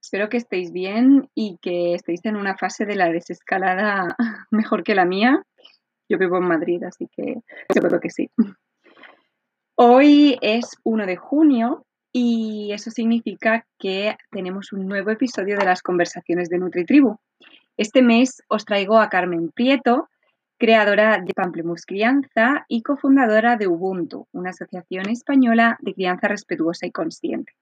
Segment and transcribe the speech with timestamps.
[0.00, 4.16] Espero que estéis bien y que estéis en una fase de la desescalada
[4.50, 5.42] mejor que la mía.
[6.08, 8.30] Yo vivo en Madrid, así que seguro que sí.
[9.74, 15.82] Hoy es 1 de junio y eso significa que tenemos un nuevo episodio de las
[15.82, 17.16] conversaciones de NutriTribu.
[17.76, 20.08] Este mes os traigo a Carmen Prieto,
[20.58, 26.90] creadora de Pamplemus Crianza y cofundadora de Ubuntu, una asociación española de crianza respetuosa y
[26.90, 27.52] consciente.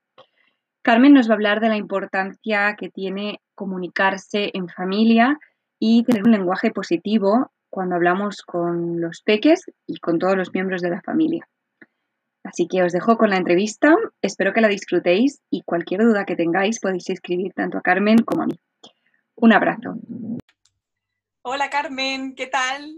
[0.87, 5.37] Carmen nos va a hablar de la importancia que tiene comunicarse en familia
[5.81, 10.83] y tener un lenguaje positivo cuando hablamos con los peques y con todos los miembros
[10.83, 11.49] de la familia.
[12.45, 16.37] Así que os dejo con la entrevista, espero que la disfrutéis y cualquier duda que
[16.37, 18.61] tengáis podéis escribir tanto a Carmen como a mí.
[19.35, 19.97] Un abrazo.
[21.43, 22.95] Hola Carmen, ¿qué tal?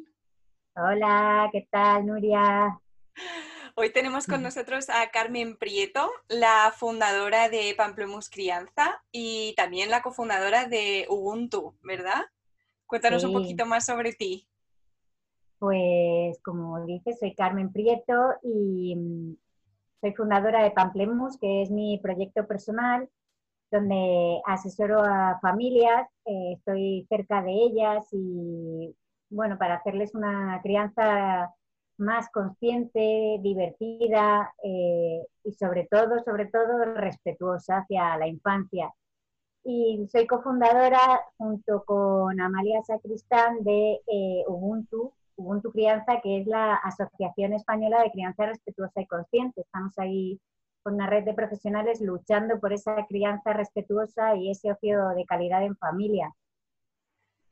[0.77, 2.79] Hola, ¿qué tal Nuria?
[3.81, 10.03] Hoy tenemos con nosotros a Carmen Prieto, la fundadora de Pamplemus Crianza y también la
[10.03, 12.25] cofundadora de Ubuntu, ¿verdad?
[12.87, 14.49] Cuéntanos un poquito más sobre ti.
[15.61, 19.37] Pues como dices, soy Carmen Prieto y mm,
[20.01, 23.09] soy fundadora de Pamplemus, que es mi proyecto personal,
[23.71, 28.93] donde asesoro a familias, eh, estoy cerca de ellas y
[29.31, 31.55] bueno, para hacerles una crianza
[31.99, 38.93] más consciente, divertida eh, y sobre todo, sobre todo respetuosa hacia la infancia.
[39.65, 46.75] Y soy cofundadora junto con Amalia Sacristán de eh, Ubuntu, Ubuntu Crianza, que es la
[46.77, 49.61] Asociación Española de Crianza Respetuosa y Consciente.
[49.61, 50.41] Estamos ahí
[50.83, 55.63] con una red de profesionales luchando por esa crianza respetuosa y ese ocio de calidad
[55.63, 56.35] en familia.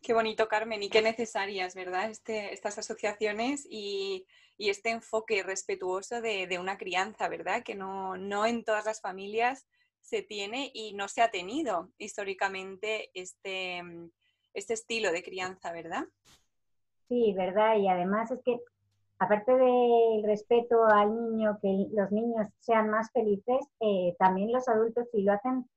[0.02, 2.10] Qué bonito, Carmen, y qué necesarias, ¿verdad?
[2.10, 4.26] Este, estas asociaciones y,
[4.58, 7.62] este enfoque respetuoso de, una crianza, ¿verdad?
[7.62, 9.66] Que no, no, en todas las familias
[10.00, 13.82] se tiene y no se ha tenido históricamente este,
[14.54, 16.04] este estilo de crianza, ¿verdad?
[17.08, 17.76] Sí, ¿verdad?
[17.76, 18.60] Y además es que,
[19.18, 25.08] aparte del respeto al niño, que los niños sean más felices, eh, también los adultos,
[25.12, 25.68] si lo hacen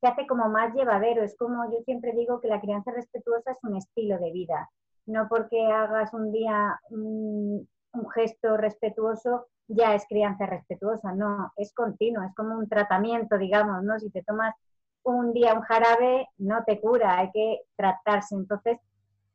[0.00, 1.22] se hace como más llevadero.
[1.22, 4.68] Es como yo siempre digo que la crianza respetuosa es un estilo de vida.
[5.06, 7.68] No porque hagas un día un,
[8.14, 11.12] gesto respetuoso ya es crianza respetuosa.
[11.14, 13.98] No, es continuo, es como un tratamiento, digamos, ¿no?
[13.98, 14.54] Si te tomas
[15.02, 18.34] un día un jarabe, no te cura, hay que tratarse.
[18.34, 18.78] Entonces,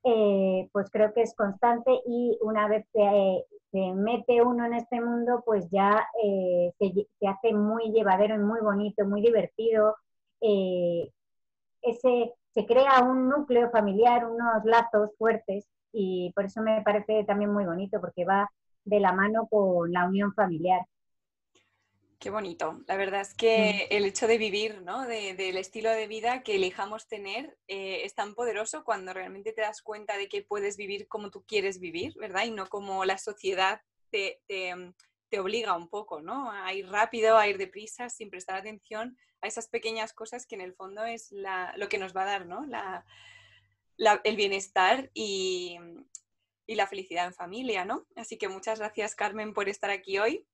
[0.04, 5.02] eh, pues creo que es constante y una vez que se mete uno en este
[5.02, 9.96] mundo, pues ya eh, se, hace muy llevadero y muy bonito, muy divertido,
[10.44, 11.10] eh,
[11.82, 17.52] ese, se crea un núcleo familiar, unos lazos fuertes y por eso me parece también
[17.52, 18.52] muy bonito porque va
[18.84, 20.82] de la mano con la unión familiar.
[22.20, 22.82] Qué bonito.
[22.88, 25.06] La verdad es que el hecho de vivir, ¿no?
[25.06, 29.82] del estilo de vida que elijamos tener eh, es tan poderoso cuando realmente te das
[29.82, 32.46] cuenta de que puedes vivir como tú quieres vivir, ¿verdad?
[32.46, 34.42] Y no como la sociedad te
[35.40, 36.52] obliga un poco, ¿no?
[36.52, 40.62] A ir rápido, a ir deprisa, sin prestar atención a esas pequeñas cosas que en
[40.62, 41.34] el fondo es
[41.76, 42.66] lo que nos va a dar, ¿no?
[44.24, 45.78] el bienestar y,
[46.68, 48.06] la felicidad en familia, ¿no?
[48.16, 50.48] Así que muchas gracias, Carmen, por estar aquí hoy.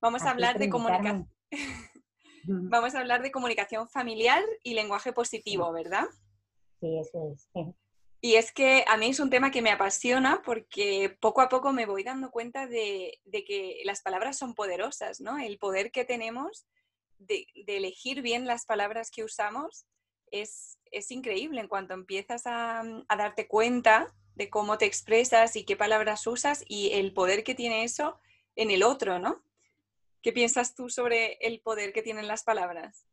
[0.00, 1.30] Vamos a hablar de comunicación.
[2.48, 6.06] Vamos a hablar de comunicación familiar y lenguaje positivo, ¿verdad?
[6.80, 7.48] Sí, eso es.
[8.20, 11.72] Y es que a mí es un tema que me apasiona porque poco a poco
[11.72, 15.38] me voy dando cuenta de, que las palabras son poderosas, ¿no?
[15.38, 16.66] El poder que tenemos
[17.18, 19.86] de, elegir bien las palabras que usamos
[20.30, 20.78] es,
[21.10, 22.82] increíble en cuanto empiezas a,
[23.16, 27.84] darte cuenta de cómo te expresas y qué palabras usas y el poder que tiene
[27.84, 28.18] eso
[28.54, 29.42] en el otro, ¿no?
[30.22, 33.06] ¿Qué piensas tú sobre el poder que tienen las palabras?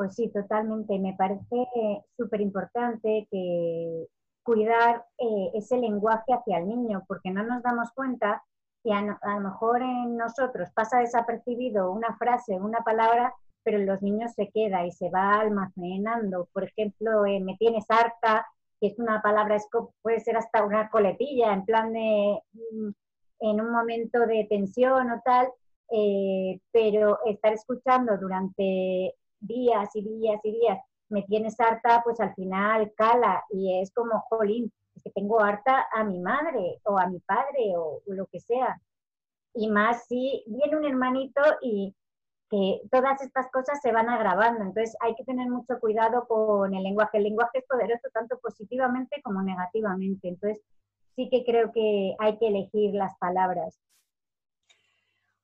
[0.00, 0.98] Pues sí, totalmente.
[0.98, 1.68] Me parece
[2.16, 4.06] súper importante que
[4.42, 8.42] cuidar eh, ese lenguaje hacia el niño, porque no nos damos cuenta
[8.82, 14.00] que a, lo mejor en nosotros pasa desapercibido una frase, una palabra, pero en los
[14.00, 16.48] niños se queda y se va almacenando.
[16.54, 18.46] Por ejemplo, eh, me tienes harta,
[18.80, 19.58] que es una palabra,
[20.00, 22.40] puede ser hasta una coletilla, en plan de,
[22.72, 22.90] mm,
[23.40, 25.48] en un momento de tensión o tal,
[25.92, 30.78] eh, pero estar escuchando durante días y días y días,
[31.08, 35.86] me tienes harta, pues al final cala y es como, jolín, es que tengo harta
[35.92, 38.80] a mi madre o a mi padre o, lo que sea.
[39.54, 41.94] Y más si viene un hermanito y
[42.48, 44.62] que todas estas cosas se van agravando.
[44.62, 47.18] Entonces hay que tener mucho cuidado con el lenguaje.
[47.18, 50.28] El lenguaje es poderoso tanto positivamente como negativamente.
[50.28, 50.62] Entonces
[51.16, 53.78] sí que creo que hay que elegir las palabras.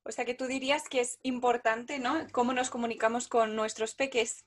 [0.06, 2.14] O sea que tú dirías que es importante, ¿no?
[2.32, 4.46] Cómo nos comunicamos con nuestros peques.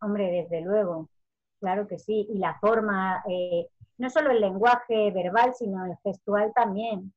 [0.00, 1.08] Hombre, desde luego,
[1.60, 2.26] claro que sí.
[2.28, 7.14] Y la forma, eh, no solo el lenguaje verbal, sino el gestual también.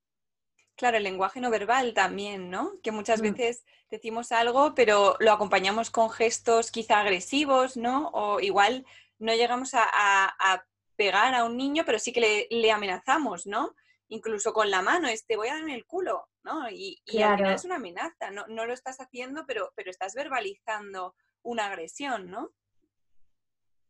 [0.75, 2.73] Claro, el lenguaje no verbal también, ¿no?
[2.83, 3.23] Que muchas mm.
[3.23, 8.09] veces decimos algo, pero lo acompañamos con gestos quizá agresivos, ¿no?
[8.13, 8.85] O igual
[9.17, 10.63] no llegamos a,
[10.95, 13.75] pegar a un niño, pero sí que le, le amenazamos, ¿no?
[14.09, 16.69] Incluso con la mano, es te voy a dar en el culo, ¿no?
[16.69, 21.15] Y, al final es una amenaza, no, no lo estás haciendo, pero, pero estás verbalizando
[21.43, 22.51] una agresión, ¿no?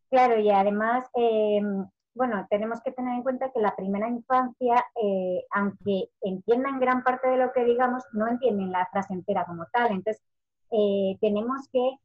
[0.09, 1.61] Claro, y además, eh,
[2.13, 7.27] bueno, tenemos que tener en cuenta que la primera infancia, eh, aunque entiendan gran parte
[7.29, 9.91] de lo que digamos, no entienden la frase entera como tal.
[9.91, 10.23] Entonces,
[10.71, 11.97] eh, tenemos que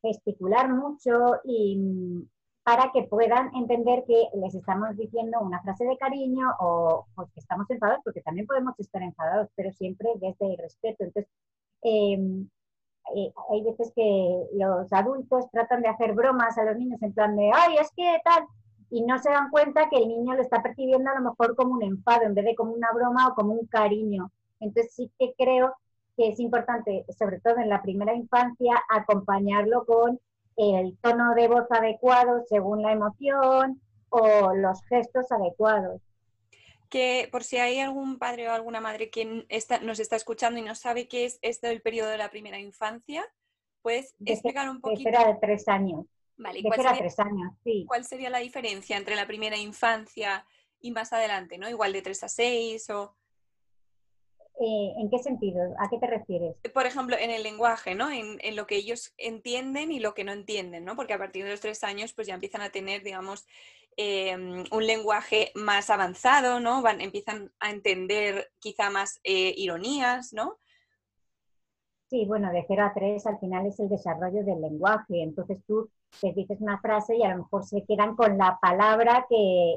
[0.00, 2.26] gesticular mucho y,
[2.68, 7.40] para que puedan entender que les estamos diciendo una frase de cariño o pues, que
[7.40, 11.04] estamos enfadados, porque también podemos estar enfadados, pero siempre desde el respeto.
[11.04, 11.32] Entonces,
[11.80, 12.46] em,
[13.16, 17.34] eh, hay veces que los adultos tratan de hacer bromas a los niños en plan
[17.36, 18.44] de, ay, es que tal,
[18.90, 21.72] y no se dan cuenta que el niño lo está percibiendo a lo mejor como
[21.72, 24.30] un enfado en vez de como una broma o como un cariño.
[24.60, 25.74] Entonces sí que creo
[26.18, 30.20] que es importante, sobre todo en la primera infancia, acompañarlo con
[30.58, 36.02] el tono de voz adecuado según la emoción o los gestos adecuados.
[36.88, 39.24] Que por si hay algún padre o alguna madre que
[39.82, 43.24] nos está escuchando y no sabe qué es esto del periodo de la primera infancia,
[43.82, 45.10] ¿puedes explicar un poquito?
[45.10, 46.06] De de tres años.
[46.36, 47.84] Vale, ¿cuál, sería, tres años, sí.
[47.86, 50.46] ¿cuál sería la diferencia entre la primera infancia
[50.80, 51.68] y más adelante, ¿no?
[51.68, 53.16] Igual de tres a seis o...
[54.60, 55.62] Eh, ¿En qué sentido?
[55.78, 56.56] ¿A qué te refieres?
[56.74, 58.10] Por ejemplo, en el lenguaje, ¿no?
[58.10, 60.96] En, lo que ellos entienden y lo que no entienden, ¿no?
[60.96, 63.46] Porque a partir de los tres años, pues ya empiezan a tener, digamos,
[63.96, 66.82] em, un lenguaje más avanzado, ¿no?
[66.82, 70.58] Van, empiezan a entender quizá más eh, ironías, ¿no?
[72.10, 75.22] Sí, bueno, de 0 a 3 al final es el desarrollo del lenguaje.
[75.22, 75.88] Entonces tú
[76.20, 79.76] te dices una frase y a lo mejor se quedan con la palabra que,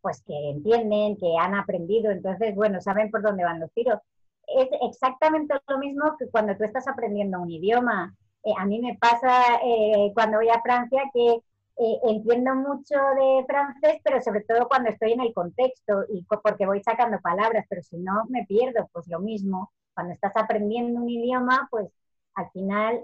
[0.00, 3.98] pues que entienden, que han aprendido, entonces, bueno, saben por dónde van los tiros.
[4.46, 8.14] Es exactamente lo mismo que cuando tú estás aprendiendo un idioma.
[8.44, 11.40] Eh, a mí me pasa eh, cuando voy a Francia que
[11.76, 16.66] eh, entiendo mucho de francés, pero sobre todo cuando estoy en el contexto y porque
[16.66, 19.70] voy sacando palabras, pero si no me pierdo, pues lo mismo.
[19.94, 21.88] Cuando estás aprendiendo un idioma, pues
[22.34, 23.00] al final,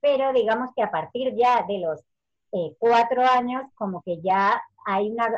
[0.00, 2.00] pero digamos que a partir ya de los
[2.78, 5.28] cuatro años, como que ya hay una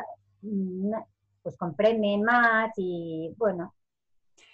[1.41, 3.75] pues comprende más y bueno,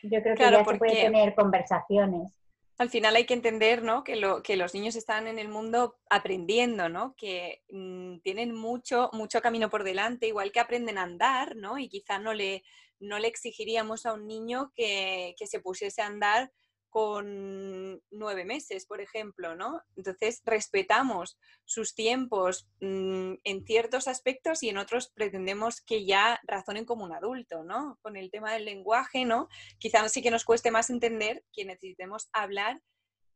[0.03, 2.33] yo creo que ya se puede tener conversaciones.
[2.77, 4.03] Al final hay que entender ¿no?
[4.03, 7.15] que, lo, que los niños están en el mundo aprendiendo, ¿no?
[7.15, 11.77] que mm, tienen mucho, mucho camino por delante, igual que aprenden a andar, ¿no?
[11.77, 12.63] y quizá no le,
[12.99, 16.51] no le exigiríamos a un niño que, que se pusiese a andar
[16.91, 19.81] con nueve meses, por ejemplo, ¿no?
[19.95, 26.85] Entonces respetamos sus tiempos mm, en ciertos aspectos y en otros pretendemos que ya razonen
[26.85, 27.97] como un adulto, ¿no?
[28.01, 29.47] Con el tema del lenguaje, ¿no?
[29.79, 32.81] Quizás sí que nos cueste más entender que necesitemos hablar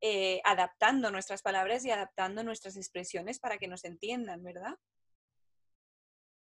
[0.01, 4.75] eh, adaptando nuestras palabras y adaptando nuestras expresiones para que nos entiendan, ¿verdad?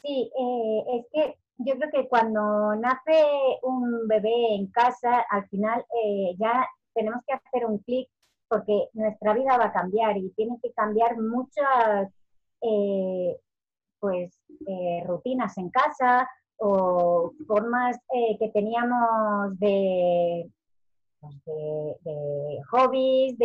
[0.01, 3.23] Sí, eh, es que yo creo que cuando nace
[3.63, 8.09] un bebé en casa, al final eh, ya tenemos que hacer un clic
[8.53, 12.13] porque nuestra vida va a cambiar y tiene que cambiar muchas,
[12.61, 13.41] eh,
[13.99, 20.51] pues eh, rutinas en casa o formas eh, que teníamos de,
[21.19, 23.37] pues, de, hobbies,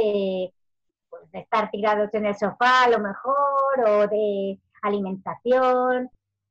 [1.09, 6.09] pues, de estar tirados en el sofá a lo mejor o de alimentación.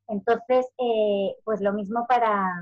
[0.09, 0.67] Entonces,
[1.45, 2.55] pues lo mismo para,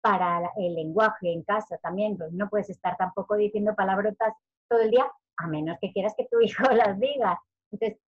[0.00, 4.34] para el lenguaje en casa también, pues no puedes estar tampoco diciendo palabrotas
[4.68, 7.40] todo el día, a menos que quieras que tu hijo las diga.
[7.70, 7.98] Entonces,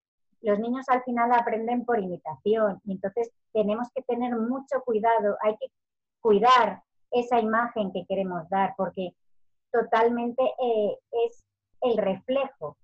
[0.41, 5.57] los niños al final aprenden por imitación y entonces tenemos que tener mucho cuidado, hay
[5.57, 5.67] que
[6.21, 9.15] cuidar esa imagen que queremos dar porque
[9.73, 11.43] totalmente eh, es
[11.81, 12.77] el reflejo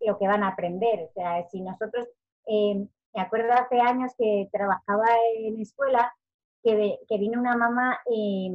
[0.00, 1.08] lo que van a aprender.
[1.08, 2.06] O sea, si nosotros,
[2.46, 5.06] eh, me acuerdo hace años que trabajaba
[5.38, 6.14] en escuela
[6.66, 8.50] que, vino una mamá y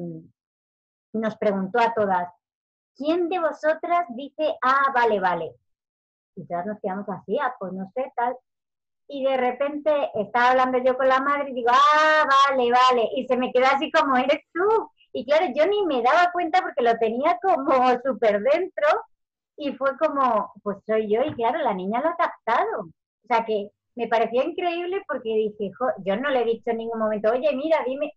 [1.14, 2.30] nos preguntó a todas,
[2.96, 5.56] ¿quién de vosotras dice, ah, vale, vale?
[6.36, 8.36] Y todas nos quedamos así, ah, pues no sé, tal.
[9.08, 13.10] Y de repente estaba hablando yo con la madre y digo, ah, vale, vale.
[13.16, 14.90] Y se me quedó así como, eres tú.
[15.14, 17.74] Y claro, yo ni me daba cuenta porque lo tenía como
[18.06, 18.88] súper dentro.
[19.58, 21.22] Y fue como, pues soy yo.
[21.24, 22.82] Y claro, la niña lo ha captado.
[22.84, 25.72] O sea que me pareció increíble porque dije,
[26.04, 28.12] yo no le he dicho en ningún momento, oye, mira, dime.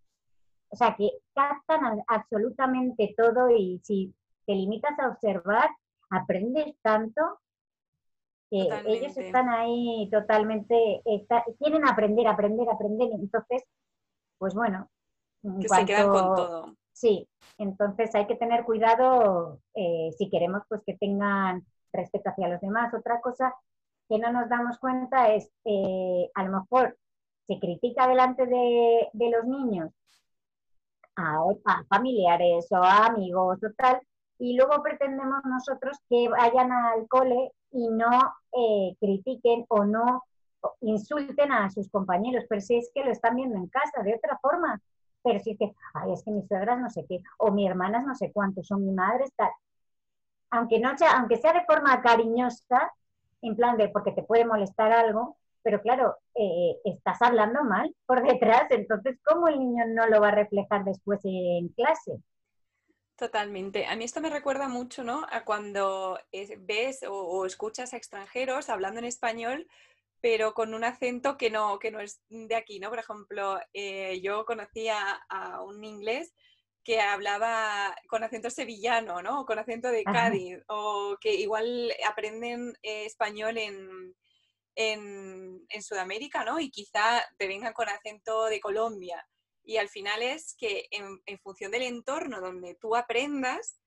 [0.71, 4.15] O sea, que captan absolutamente todo y si
[4.47, 5.69] te limitas a observar,
[6.09, 7.21] aprendes tanto
[8.51, 11.03] que ellos están ahí totalmente,
[11.59, 13.11] quieren aprender, aprender, aprender.
[13.13, 13.65] Entonces,
[14.39, 14.89] pues bueno.
[15.61, 16.77] Que se quedan con todo.
[16.93, 22.61] Sí, entonces hay que tener cuidado eh, si queremos pues que tengan respeto hacia los
[22.63, 22.95] demás.
[22.95, 23.55] Otra cosa
[24.09, 26.97] que no nos damos cuenta es, eh, a lo mejor
[27.47, 29.91] se critica delante de, los niños
[31.17, 31.43] a,
[31.89, 34.01] familiares o a amigos o tal,
[34.39, 38.11] y luego pretendemos nosotros que vayan al cole y no
[38.53, 40.25] eh, critiquen o no
[40.81, 44.39] insulten a sus compañeros, pero si es que lo están viendo en casa de otra
[44.41, 44.81] forma,
[45.23, 48.05] pero si es que, ay, es que mis suegras no sé qué, o mi hermanas
[48.05, 49.51] no sé cuántos, o mi madre está,
[50.51, 52.93] aunque, no sea, aunque sea de forma cariñosa,
[53.47, 58.23] en plan de porque te puede molestar algo, pero claro, eh, estás hablando mal por
[58.23, 62.21] detrás, entonces ¿cómo el niño no lo va a reflejar después en clase?
[63.17, 63.87] Totalmente.
[63.87, 65.25] A mí esto me recuerda mucho, ¿no?
[65.31, 66.19] A cuando
[66.61, 69.69] ves o, escuchas a extranjeros hablando en español,
[70.21, 72.91] pero con un acento que no, que no es de aquí, ¿no?
[72.91, 74.97] Por ejemplo, eh, yo conocía
[75.29, 76.35] a un inglés
[76.85, 79.47] que hablaba con acento sevillano, ¿no?
[79.47, 84.15] con acento de Cádiz, o que igual aprenden eh, español en,
[84.77, 86.61] en, Sudamérica, ¿no?
[86.61, 89.27] Y quizá te vengan con acento de Colombia.
[89.65, 93.79] Y al final es que en, función del entorno donde tú aprendas,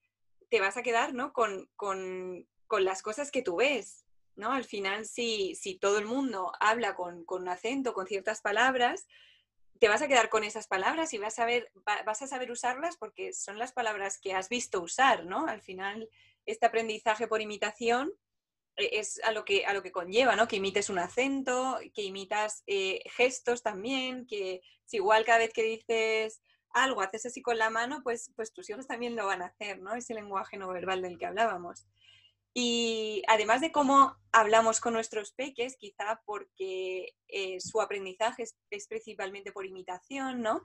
[0.50, 1.34] te vas a quedar, ¿no?
[1.34, 4.51] Con, con, con las cosas que tú ves, ¿no?
[4.51, 9.08] Al final, si, si todo el mundo habla con, con acento, con ciertas palabras,
[9.79, 11.72] te vas a quedar con esas palabras y vas a, ver,
[12.05, 15.48] vas a saber usarlas porque son las palabras que has visto usar, ¿no?
[15.48, 16.10] Al final,
[16.46, 18.13] este aprendizaje por imitación
[18.75, 20.48] e, es a lo que, a lo que conlleva, ¿no?
[20.48, 25.63] Que imites un acento, que imitas eh, gestos también, que si igual cada vez que
[25.63, 26.41] dices
[26.72, 29.79] algo haces así con la mano, pues, pues tus hijos también lo van a hacer,
[29.81, 29.96] ¿no?
[29.96, 31.88] Ese lenguaje no verbal del que hablábamos.
[32.54, 39.51] Y además de cómo hablamos con nuestros peques, quizá porque eh, su aprendizaje es, principalmente
[39.51, 40.62] por imitación, ¿no?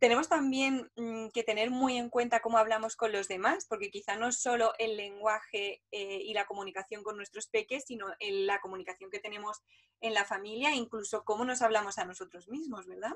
[0.00, 4.16] Tenemos también mm, que tener muy en cuenta cómo hablamos con los demás, porque quizá
[4.16, 9.20] no solo el lenguaje eh, y la comunicación con nuestros peques, sino la comunicación que
[9.20, 9.62] tenemos
[10.00, 13.12] en la familia, incluso cómo nos hablamos a nosotros mismos, ¿verdad?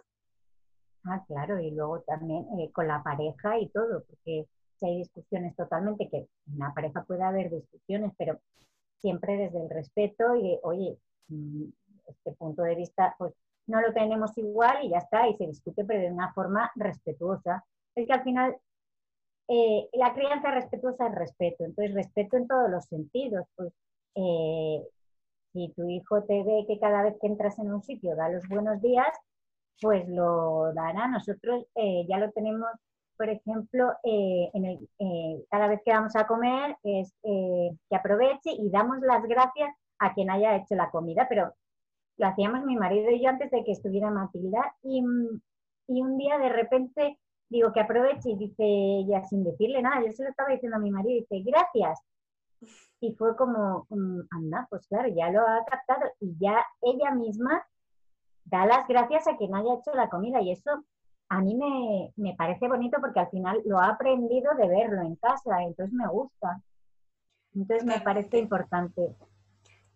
[1.09, 4.47] Ah, claro, y luego también eh, con la pareja y todo, porque
[4.79, 8.39] si hay discusiones totalmente, que en la pareja puede haber discusiones, pero
[9.01, 11.65] siempre desde el respeto y, oye, mm,
[12.09, 13.35] este punto de vista, pues
[13.67, 17.65] no lo tenemos igual y ya está, y se discute, pero de una forma respetuosa.
[17.95, 18.57] Es que al final
[19.49, 23.73] eh, la crianza respetuosa es respeto, entonces respeto en todos los sentidos, pues
[24.17, 24.83] eh,
[25.53, 28.47] si tu hijo te ve que cada vez que entras en un sitio da los
[28.49, 29.09] buenos días,
[29.81, 31.09] pues lo dará.
[31.09, 32.69] Nosotros eh, ya lo tenemos
[33.17, 38.71] por ejemplo, eh, eh, cada vez que vamos a comer es eh, que aproveche y
[38.71, 41.55] damos las gracias a quien haya hecho la comida, pero
[42.19, 46.49] lo hacíamos mi marido y yo antes de que estuviera Matilda y, un día de
[46.49, 47.19] repente
[47.49, 50.81] digo que aproveche y dice ella sin decirle nada, yo se lo estaba diciendo a
[50.81, 52.01] mi marido y dice gracias.
[53.01, 57.65] Y fue como, mm, anda, pues claro, ya lo ha captado y ya ella misma
[58.45, 60.85] da las gracias a quien haya hecho la comida y eso
[61.29, 61.55] a mí
[62.17, 66.07] me, parece bonito porque al final lo ha aprendido de verlo en casa, entonces me
[66.09, 66.63] gusta.
[67.55, 69.17] Entonces me parece importante.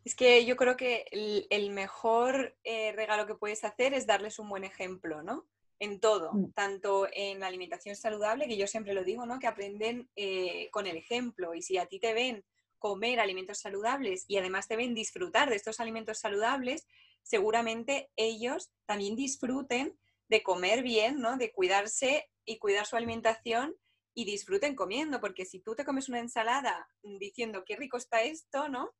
[0.05, 1.05] Es que yo creo que
[1.51, 5.47] el, mejor eh, regalo que puedes hacer es darles un buen ejemplo, ¿no?
[5.79, 6.53] En todo, mm.
[6.53, 9.39] tanto en la alimentación saludable, que yo siempre lo digo, ¿no?
[9.39, 11.55] Que aprenden eh, con el ejemplo.
[11.55, 12.45] Y si a ti te ven
[12.79, 16.89] comer alimentos saludables y además te ven disfrutar de estos alimentos saludables,
[17.23, 19.97] seguramente ellos también disfruten
[20.31, 21.37] de comer bien, ¿no?
[21.37, 23.75] De cuidarse y cuidar su alimentación
[24.15, 28.69] y disfruten comiendo, porque si tú te comes una ensalada diciendo qué rico está esto,
[28.69, 28.91] ¿no?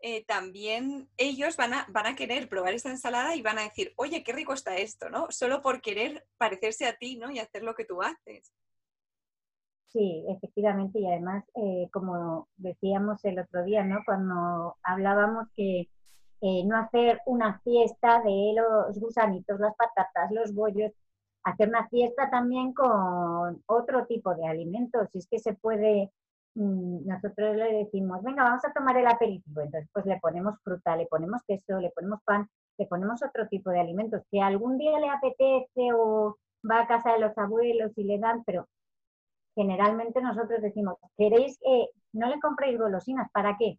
[0.00, 3.92] Eh, también ellos van a, van a querer probar esta ensalada y van a decir,
[3.96, 5.26] oye, qué rico está esto, ¿no?
[5.30, 7.30] Solo por querer parecerse a ti, ¿no?
[7.30, 8.52] Y hacer lo que tú haces.
[9.88, 14.00] Sí, efectivamente, y además, eh, como decíamos el otro día, ¿no?
[14.04, 15.88] Cuando hablábamos que
[16.44, 20.92] eh, no hacer una fiesta de los gusanitos, las patatas, los bollos,
[21.44, 26.10] hacer una fiesta también con otro tipo de alimentos, si es que se puede
[26.54, 29.60] Mm, nosotros le decimos, venga, vamos a tomar el aperitivo.
[29.60, 32.48] Entonces, pues le ponemos fruta, le ponemos queso, le ponemos pan,
[32.78, 37.12] le ponemos otro tipo de alimentos que algún día le apetece o va a casa
[37.12, 38.68] de los abuelos y le dan, pero
[39.56, 43.30] generalmente nosotros decimos, ¿queréis que no le compréis golosinas?
[43.32, 43.78] ¿Para qué?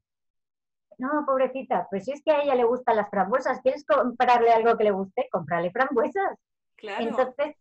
[0.97, 4.77] No, pobrecita, pues si es que a ella le gustan las frambuesas, ¿quieres comprarle algo
[4.77, 5.27] que le guste?
[5.31, 6.37] Comprarle frambuesas.
[6.75, 7.03] Claro.
[7.03, 7.55] Entonces,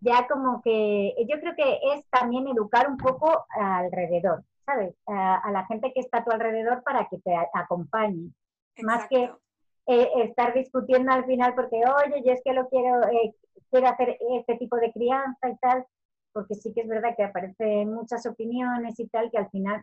[0.00, 4.44] ya como que yo creo que es también educar un poco alrededor.
[4.68, 4.94] ¿sabes?
[5.06, 8.30] A, la gente que está a tu alrededor para que te acompañe.
[8.82, 9.30] Más que
[9.86, 13.34] eh, estar discutiendo al final porque, oye, yo es que lo quiero, eh,
[13.70, 15.86] quiero hacer este tipo de crianza y tal,
[16.34, 19.82] porque sí que es verdad que aparecen muchas opiniones y tal que al final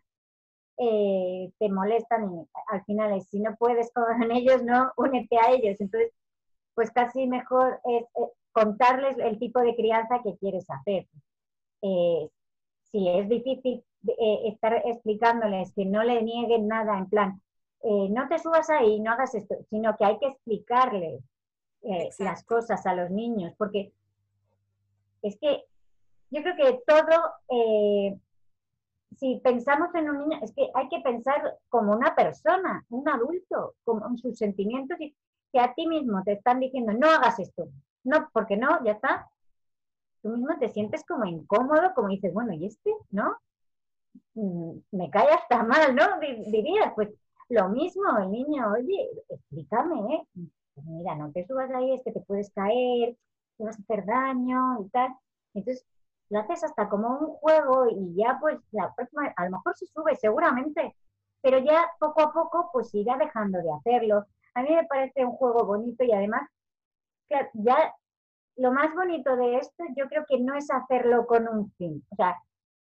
[0.77, 5.51] eh, te molestan y al final es, si no puedes con ellos, no, únete a
[5.51, 5.79] ellos.
[5.79, 6.11] Entonces,
[6.73, 8.05] pues casi mejor es
[8.51, 11.07] contarles el tipo de crianza que quieres hacer.
[12.91, 17.41] si es difícil eh, estar explicándoles que no le nieguen nada en plan,
[17.81, 21.23] eh, no te subas ahí, no hagas esto, sino que hay que explicarles
[21.81, 23.93] eh, las cosas a los niños, porque
[25.23, 25.63] es que
[26.29, 28.19] yo creo que todo,
[29.17, 33.75] si pensamos en un niño, es que hay que pensar como una persona, un adulto,
[33.83, 35.15] con sus sentimientos y
[35.51, 37.69] que a ti mismo te están diciendo, no hagas esto,
[38.03, 39.29] no, porque no, ya está.
[40.21, 42.91] Tú mismo te sientes como incómodo, como dices, bueno, ¿y este?
[43.11, 43.37] ¿No?
[44.33, 46.19] Mm, me cae hasta mal, ¿no?
[46.19, 47.09] Dirías, pues
[47.49, 50.27] lo mismo, el niño, oye, explícame, ¿eh?
[50.83, 53.15] Mira, no te subas ahí, es que te puedes caer,
[53.57, 55.15] te vas a hacer daño y tal.
[55.53, 55.85] Entonces,
[56.29, 59.85] lo haces hasta como un juego y ya pues la próxima, a lo mejor se
[59.87, 60.95] sube seguramente,
[61.41, 64.25] pero ya poco a poco pues irá dejando de hacerlo.
[64.55, 66.49] A mí me parece un juego bonito y además
[67.53, 67.93] ya
[68.57, 72.03] lo más bonito de esto yo creo que no es hacerlo con un fin.
[72.09, 72.35] O sea,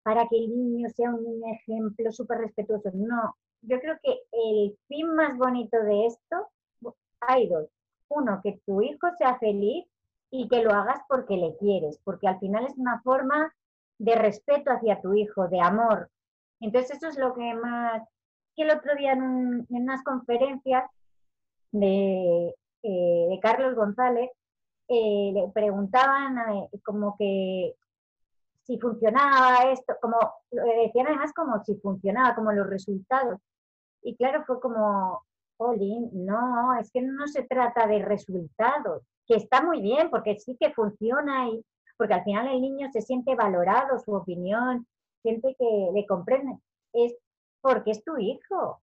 [0.03, 2.91] para que el niño sea un ejemplo súper respetuoso.
[2.95, 6.49] No, yo creo que el fin más bonito de esto,
[7.21, 7.69] hay dos.
[8.09, 9.87] Uno, que tu hijo sea feliz
[10.35, 13.55] y que lo hagas porque le quieres, porque al final es una forma
[13.99, 16.11] de respeto hacia tu hijo, de amor.
[16.59, 18.03] Entonces eso es lo que más,
[18.57, 20.91] que el otro día en, unas conferencias
[21.71, 24.31] de, eh, Carlos González,
[24.89, 27.75] eh, le preguntaban eh, como que
[28.65, 30.17] si funcionaba esto, como
[30.51, 33.39] lo decían además como si funcionaba, como los resultados.
[34.03, 35.25] Y claro, fue como,
[35.59, 40.57] Olin, no, es que no se trata de resultados, que está muy bien, porque sí
[40.61, 41.65] que funciona y
[41.97, 44.87] porque al final el niño se siente valorado, su opinión,
[45.23, 46.59] siente que le comprende.
[46.93, 47.15] Es
[47.63, 48.83] porque es tu hijo.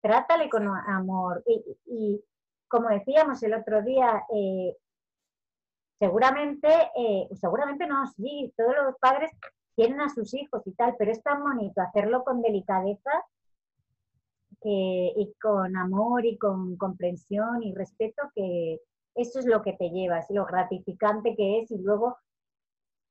[0.00, 1.42] Trátale con amor.
[1.86, 2.22] Y,
[2.68, 4.76] como decíamos el otro día, eh,
[5.98, 9.32] seguramente, eh, seguramente no, sí, todos los padres
[9.74, 13.10] tienen a sus hijos y tal, pero es tan bonito hacerlo con delicadeza
[14.64, 18.80] y con amor y con comprensión y respeto que
[19.14, 22.16] eso es lo que te llevas, lo gratificante que es y luego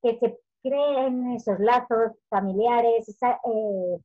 [0.02, 3.98] que se creen esos lazos familiares, eh,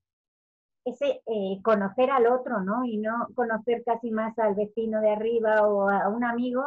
[0.85, 2.85] ese eh, conocer al otro, ¿no?
[2.85, 6.63] Y no conocer casi más al vecino de arriba o a un amigo,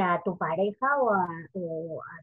[0.00, 1.28] a tu pareja o a,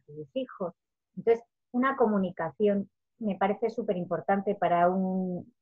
[0.06, 0.74] tus hijos.
[1.16, 5.52] Entonces, una comunicación me parece súper importante para un...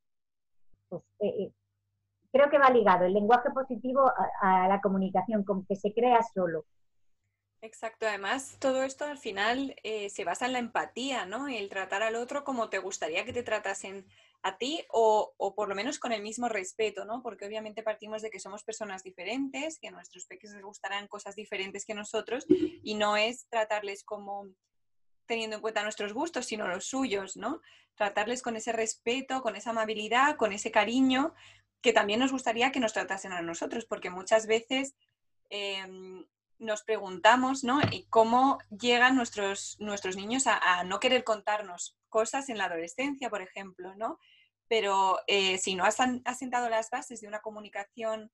[0.88, 1.52] Pues, eh, eh,
[2.32, 4.10] creo que va ligado el lenguaje positivo
[4.40, 6.64] a, la comunicación, como que se crea solo.
[7.60, 11.48] Exacto, además todo esto al final eh, se basa en la empatía, ¿no?
[11.48, 14.06] El tratar al otro como te gustaría que te tratasen
[14.42, 17.20] a ti o, por lo menos con el mismo respeto, ¿no?
[17.20, 21.34] Porque obviamente partimos de que somos personas diferentes, que a nuestros peques les gustarán cosas
[21.34, 24.46] diferentes que nosotros y no es tratarles como
[25.26, 27.60] teniendo en cuenta nuestros gustos, sino los suyos, ¿no?
[27.96, 31.34] Tratarles con ese respeto, con esa amabilidad, con ese cariño
[31.80, 34.94] que también nos gustaría que nos tratasen a nosotros, porque muchas veces
[35.50, 36.24] em,
[36.58, 37.80] nos preguntamos, ¿no?
[38.10, 43.94] ¿Cómo llegan nuestros, nuestros niños a, no querer contarnos cosas en la adolescencia, por ejemplo,
[43.94, 44.18] ¿no?
[44.68, 48.30] Pero eh, si no has asentado las bases de una comunicación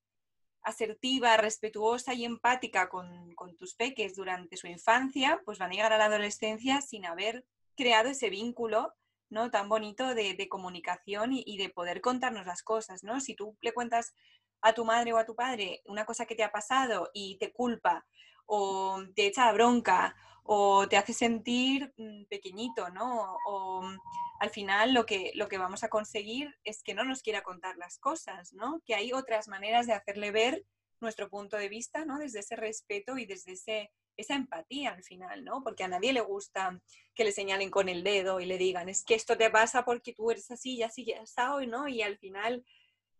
[0.65, 5.97] asertiva, respetuosa y empática con, tus peques durante su infancia, pues van a llegar a
[5.97, 7.45] la adolescencia sin haber
[7.77, 8.93] creado ese vínculo
[9.29, 9.51] ¿no?
[9.51, 13.03] tan bonito de, comunicación y, de poder contarnos las cosas.
[13.03, 13.19] ¿no?
[13.19, 14.13] Si tú le cuentas
[14.61, 17.51] a tu madre o a tu padre una cosa que te ha pasado y te
[17.51, 18.05] culpa
[18.45, 23.37] o te echa bronca o te hace sentir mm, pequeñito, ¿no?
[23.47, 23.99] O mm,
[24.39, 27.77] al final lo que, lo que vamos a conseguir es que no nos quiera contar
[27.77, 28.81] las cosas, ¿no?
[28.85, 30.63] Que hay otras maneras de hacerle ver
[31.05, 32.19] nuestro punto de vista, ¿no?
[32.19, 35.63] Desde ese respeto y desde ese, esa empatía al final, ¿no?
[35.63, 36.79] Porque a nadie le gusta
[37.13, 40.13] que le señalen con el dedo y le digan, es que esto te pasa porque
[40.13, 41.87] tú eres así y así ya está hoy, ¿no?
[41.87, 42.65] Y al final...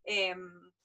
[0.03, 0.35] Eh,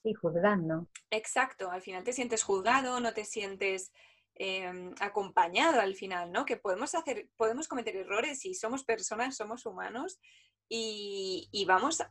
[0.01, 0.87] sí, juzgando.
[1.09, 3.91] Exacto, al final te sientes juzgado, no te sientes
[4.35, 6.45] Em, acompañado al final, ¿no?
[6.45, 10.19] Que podemos hacer, podemos cometer errores y somos personas, somos humanos
[10.67, 12.01] y, vamos,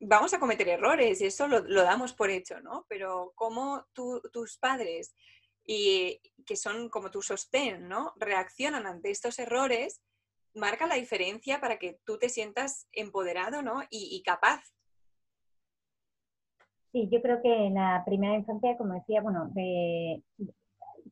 [0.00, 2.86] vamos a cometer errores y eso lo, damos por hecho, ¿no?
[2.88, 5.14] Pero cómo tus padres
[5.64, 8.12] y que son como tu sostén, ¿no?
[8.16, 10.02] Reaccionan ante estos errores,
[10.54, 13.82] marca la diferencia para que tú te sientas empoderado, ¿no?
[13.90, 14.62] Y, capaz
[16.90, 20.22] Sí, yo creo que en la primera infancia, como decía, bueno, de,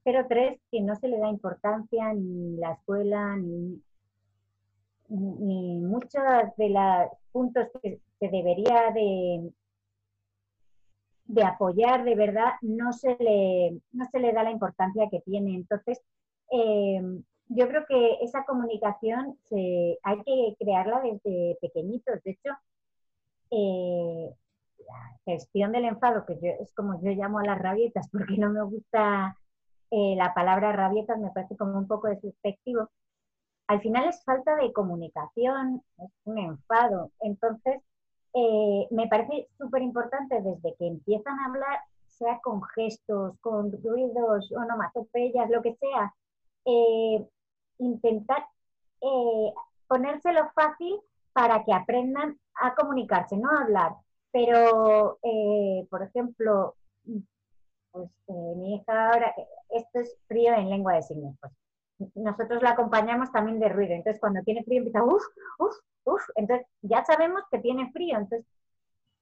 [0.02, 3.82] pero tres, que no se le da importancia ni la escuela, ni,
[5.08, 6.22] ni muchos
[6.56, 9.52] de los puntos que se debería de,
[11.24, 15.54] de apoyar de verdad, no se, le, no se le da la importancia que tiene.
[15.54, 16.00] Entonces,
[16.50, 17.00] eh,
[17.48, 22.22] yo creo que esa comunicación se, hay que crearla desde pequeñitos.
[22.24, 22.50] De hecho,
[23.50, 24.30] eh,
[24.78, 28.62] la gestión del enfado, que es como yo llamo a las rabietas, porque no me
[28.62, 29.36] gusta
[29.90, 32.90] eh, la palabra rabietas me parece como un poco despectivo.
[33.68, 37.10] Al final es falta de comunicación, es un enfado.
[37.20, 37.82] Entonces,
[38.34, 44.52] eh, me parece súper importante desde que empiezan a hablar, sea con gestos, con ruidos,
[44.52, 46.14] onomatopeyas, lo que sea,
[46.64, 47.26] eh,
[47.78, 48.46] intentar
[49.86, 50.98] ponérselo fácil
[51.32, 53.92] para que aprendan a comunicarse, no a hablar.
[54.32, 55.18] Pero,
[55.90, 56.74] por ejemplo,
[57.92, 58.10] pues
[58.56, 59.34] mi hija ahora,
[59.70, 61.36] esto es frío en lengua de signos.
[61.40, 61.52] Pues,
[62.14, 63.94] nosotros la acompañamos también de ruido.
[63.94, 65.24] Entonces, cuando tiene frío empieza, uff,
[65.58, 66.22] uff, uff.
[66.34, 68.18] Entonces, ya sabemos que tiene frío.
[68.18, 68.46] Entonces,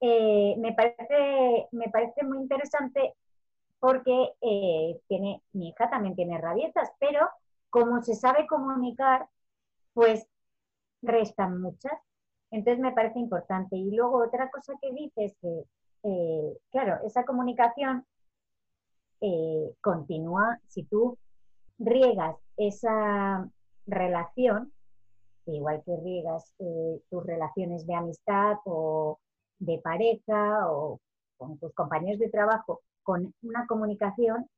[0.01, 3.13] eh, me, parece, me parece muy interesante
[3.79, 7.29] porque eh, tiene, mi hija también tiene rabietas, pero
[7.69, 9.27] como se sabe comunicar,
[9.93, 10.27] pues
[11.01, 11.93] restan muchas.
[12.51, 13.75] Entonces, me parece importante.
[13.75, 15.63] Y luego, otra cosa que dices es que,
[16.03, 18.05] eh, claro, esa comunicación
[19.81, 21.17] continúa, si tú
[21.77, 23.49] riegas esa
[23.85, 24.71] relación,
[25.45, 29.19] igual que riegas eh, tus relaciones de amistad o
[29.59, 30.99] de pareja o
[31.37, 34.49] con tus compañeros de trabajo, con una comunicación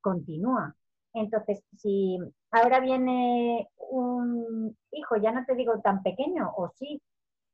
[0.00, 0.74] continúa.
[1.14, 2.18] Entonces, si
[2.50, 7.00] ahora viene un hijo, ya no te digo tan pequeño, o sí,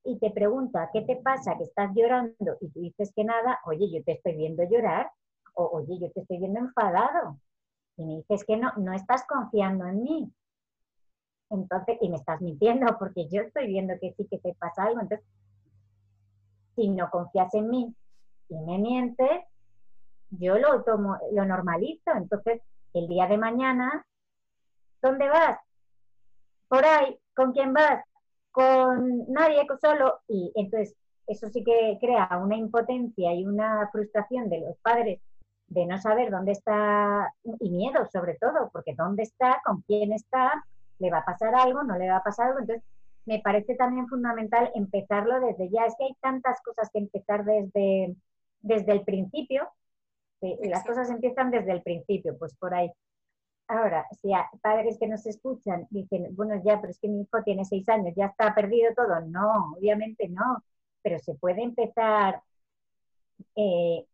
[0.04, 1.56] y te pregunta, ¿qué te pasa?
[1.56, 5.10] Que estás llorando y tú dices que nada, oye, yo te estoy viendo llorar,
[5.54, 7.38] o, oye, yo te estoy viendo enfadado.
[7.96, 10.32] Y me dices que no, no estás confiando en mí.
[11.50, 15.00] Entonces, y me estás mintiendo porque yo estoy viendo que sí que te pasa algo.
[15.00, 15.26] Entonces,
[16.74, 17.94] si no confías en mí
[18.48, 19.44] y me mientes,
[20.30, 22.10] yo lo tomo, lo normalizo.
[22.16, 22.62] Entonces,
[22.94, 24.06] el día de mañana,
[25.02, 25.58] ¿dónde vas?
[26.68, 28.02] Por ahí, ¿con quién vas?
[28.50, 30.20] Con nadie, solo.
[30.28, 35.20] Y entonces, eso sí que crea una impotencia y una frustración de los padres
[35.72, 40.64] de no saber dónde está, y miedo sobre todo, porque dónde está, con quién está,
[40.98, 42.60] le va a pasar algo, no le va a pasar algo.
[42.60, 42.84] Entonces,
[43.24, 45.86] me parece también fundamental empezarlo desde ya.
[45.86, 48.14] Es que hay tantas cosas que empezar desde,
[48.60, 49.68] desde el principio,
[50.40, 52.90] las cosas empiezan desde el principio, pues por ahí.
[53.68, 57.42] Ahora, si hay padres que nos escuchan dicen, bueno, ya, pero es que mi hijo
[57.44, 59.20] tiene seis años, ya está perdido todo.
[59.20, 60.62] No, obviamente no,
[61.00, 62.42] pero se puede empezar
[63.56, 64.04] eh,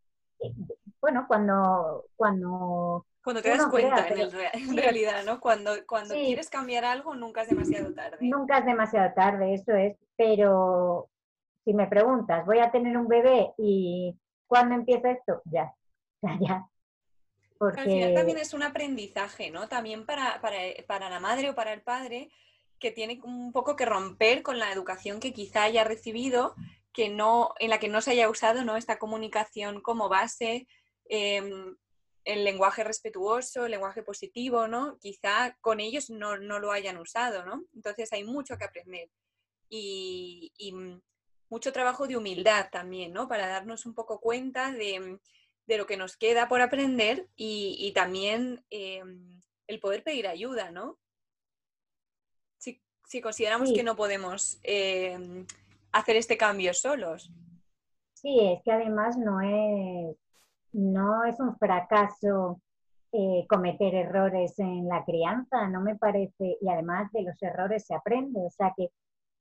[1.00, 5.38] bueno, cuando, cuando cuando te das cuenta, en, realidad, ¿no?
[5.38, 8.16] Cuando, cuando quieres cambiar algo, nunca es demasiado tarde.
[8.20, 9.98] Nunca es demasiado tarde, eso es.
[10.16, 11.10] Pero
[11.64, 15.42] si me preguntas, ¿voy a tener un bebé y cuándo empieza esto?
[15.44, 15.74] Ya,
[16.22, 16.68] ya, ya.
[17.58, 17.80] Porque...
[17.80, 19.68] Al final también es un aprendizaje, ¿no?
[19.68, 20.56] También para, para,
[20.86, 22.30] para la madre o para el padre
[22.78, 26.54] que tiene un poco que romper con la educación que quizá haya recibido
[26.92, 28.76] que no, en la que no se haya usado ¿no?
[28.76, 30.66] esta comunicación como base,
[31.08, 31.76] em,
[32.28, 34.98] el lenguaje respetuoso, el lenguaje positivo, ¿no?
[34.98, 37.64] Quizá con ellos no, lo hayan usado, ¿no?
[37.74, 39.10] Entonces hay mucho que aprender.
[39.70, 40.52] Y,
[41.50, 43.26] mucho trabajo de humildad también, ¿no?
[43.26, 45.18] Para darnos un poco cuenta de,
[45.66, 50.98] lo que nos queda por aprender y, también em, el poder pedir ayuda, ¿no?
[52.58, 55.46] Si, consideramos que no podemos em,
[55.92, 57.30] hacer este cambio solos.
[58.12, 60.14] Sí, es que además no es,
[60.78, 62.60] no es un fracaso
[63.12, 67.94] eh, cometer errores en la crianza, no me parece, y además de los errores se
[67.94, 68.90] aprende, o sea que,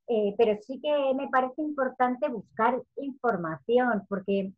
[0.07, 4.51] eh, pero sí que me parece importante buscar información, porque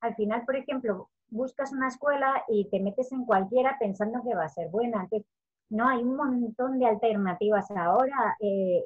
[0.00, 4.44] al final, por ejemplo, buscas una escuela y te metes en cualquiera pensando que va
[4.44, 5.08] a ser buena.
[5.70, 8.36] no, hay un montón de alternativas ahora.
[8.40, 8.84] Eh,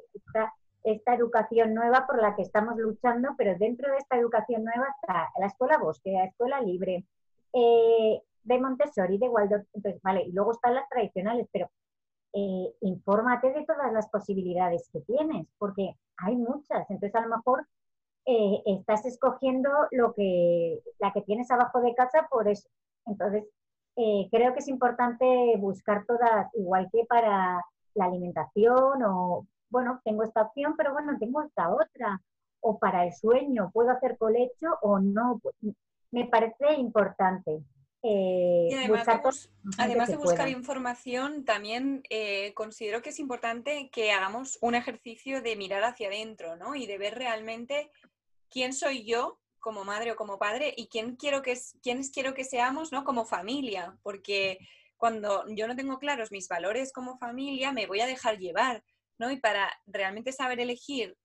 [0.83, 5.29] esta educación nueva por la que estamos luchando, pero dentro de esta educación nueva está
[5.39, 7.05] la escuela bosque, la escuela libre,
[7.53, 11.69] eh, de Montessori, de Waldorf, entonces, vale, y luego están las tradicionales, pero
[12.33, 17.67] eh, infórmate de todas las posibilidades que tienes, porque hay muchas, entonces a lo mejor
[18.25, 22.69] eh, estás escogiendo lo que, la que tienes abajo de casa por eso.
[23.05, 23.45] Entonces,
[24.31, 25.25] creo que es importante
[25.57, 27.61] buscar todas, igual que para
[27.95, 32.21] la alimentación o bueno, tengo esta opción, pero bueno, tengo esta otra.
[32.61, 35.39] O para el sueño, ¿puedo hacer colecho o no?
[36.11, 37.61] Me parece importante.
[38.01, 44.75] Eh, y además, de, buscar información, también eh, considero que es importante que hagamos un
[44.75, 46.75] ejercicio de mirar hacia adentro, ¿no?
[46.75, 47.91] Y de ver realmente
[48.49, 52.45] quién soy yo como madre o como padre y quién quiero que, quiénes quiero que
[52.45, 53.03] seamos, ¿no?
[53.03, 54.59] Como familia, porque
[54.95, 58.81] cuando yo no tengo claros mis valores como familia, me voy a dejar llevar.
[59.19, 59.29] ¿no?
[59.29, 61.15] Y para realmente saber elegir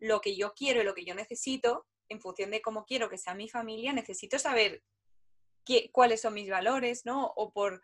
[0.00, 3.18] lo que yo quiero y lo que yo necesito, en función de cómo quiero que
[3.18, 4.82] sea mi familia, necesito saber
[5.64, 7.32] qué, cuáles son mis valores, ¿no?
[7.36, 7.82] O por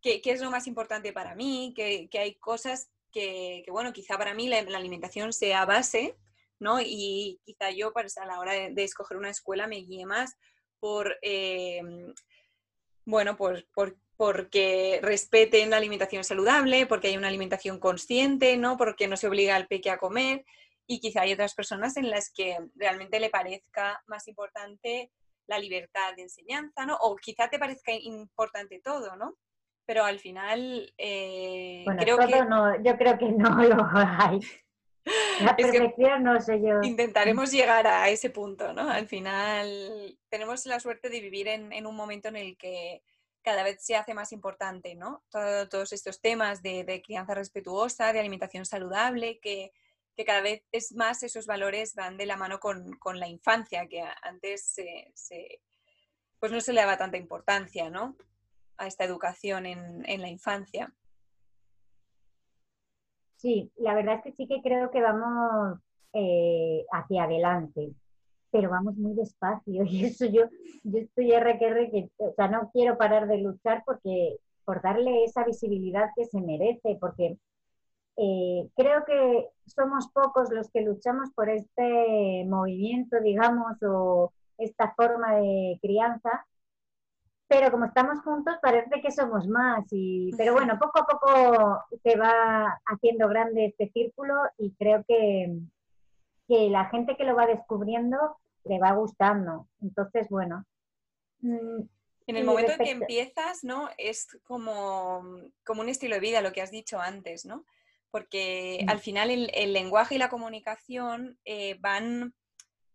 [0.00, 4.48] qué, es lo más importante para mí, que, hay cosas que, bueno, quizá para mí
[4.48, 6.16] la, alimentación sea base,
[6.58, 6.80] ¿no?
[6.80, 10.36] Y quizá yo pues, a la hora de, escoger una escuela me guíe más
[10.80, 11.82] por, eh,
[13.04, 18.76] bueno, pues por porque respeten la alimentación saludable, porque hay una alimentación consciente, ¿no?
[18.76, 20.44] Porque no se obliga al peque a comer
[20.86, 25.10] y quizá hay otras personas en las que realmente le parezca más importante
[25.46, 26.96] la libertad de enseñanza, ¿no?
[27.00, 29.36] O quizá te parezca importante todo, ¿no?
[29.86, 32.44] Pero al final eh, creo que...
[32.44, 34.40] No, yo creo que no lo hay.
[35.42, 36.80] La perfección no sé yo.
[36.82, 38.88] Intentaremos llegar a ese punto, ¿no?
[38.88, 43.02] Al final tenemos la suerte de vivir en un momento en el que
[43.44, 45.22] cada vez se hace más importante, ¿no?
[45.30, 49.70] todos estos temas de, crianza respetuosa, de alimentación saludable, que,
[50.24, 54.76] cada vez es más esos valores van de la mano con, la infancia, que antes
[56.38, 58.16] pues no se le daba tanta importancia, ¿no?
[58.76, 60.92] A esta educación en, la infancia.
[63.36, 65.80] Sí, la verdad es que sí que creo que vamos
[66.12, 67.94] eh, hacia adelante
[68.54, 70.44] pero vamos muy despacio y eso yo,
[70.84, 75.44] yo estoy R que, o sea, no quiero parar de luchar porque por darle esa
[75.44, 77.36] visibilidad que se merece, porque
[78.16, 85.36] eh, creo que somos pocos los que luchamos por este movimiento, digamos, o esta forma
[85.36, 86.46] de crianza,
[87.48, 89.84] pero como estamos juntos parece que somos más.
[89.90, 95.58] Y, pero bueno, poco a poco se va haciendo grande este círculo y creo que,
[96.48, 99.68] que la gente que lo va descubriendo le va gustando.
[99.82, 100.64] Entonces, bueno.
[101.40, 101.82] Mm,
[102.26, 103.90] en el momento en que empiezas, ¿no?
[103.98, 105.22] Es como,
[105.64, 107.64] como un estilo de vida, lo que has dicho antes, ¿no?
[108.14, 108.90] Porque mm.
[108.90, 112.32] al final el, lenguaje y la comunicación eh, van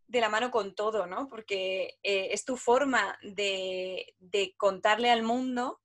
[0.07, 1.27] de la mano con todo, ¿no?
[1.27, 5.81] Porque eh, es tu forma de, de, contarle al mundo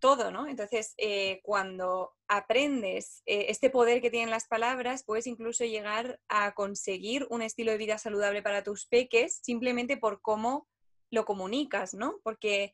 [0.00, 0.48] todo, ¿no?
[0.48, 7.28] Entonces, eh, cuando aprendes este poder que tienen las palabras, puedes incluso llegar a conseguir
[7.30, 10.66] un estilo de vida saludable para tus peques simplemente por cómo
[11.12, 12.18] lo comunicas, ¿no?
[12.24, 12.72] Porque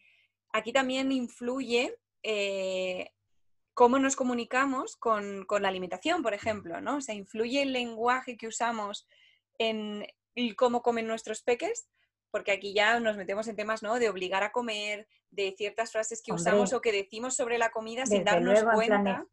[0.55, 3.11] aquí también influye eh,
[3.75, 6.97] cómo nos comunicamos con, con, la alimentación, por ejemplo, ¿no?
[6.97, 9.09] O sea, influye el lenguaje que usamos
[9.59, 10.07] en
[10.57, 11.89] cómo comen nuestros peques,
[12.31, 13.99] porque aquí ya nos metemos en temas, ¿no?
[13.99, 18.07] De obligar a comer, de ciertas frases que usamos o que decimos sobre la comida
[18.07, 19.25] sin darnos cuenta.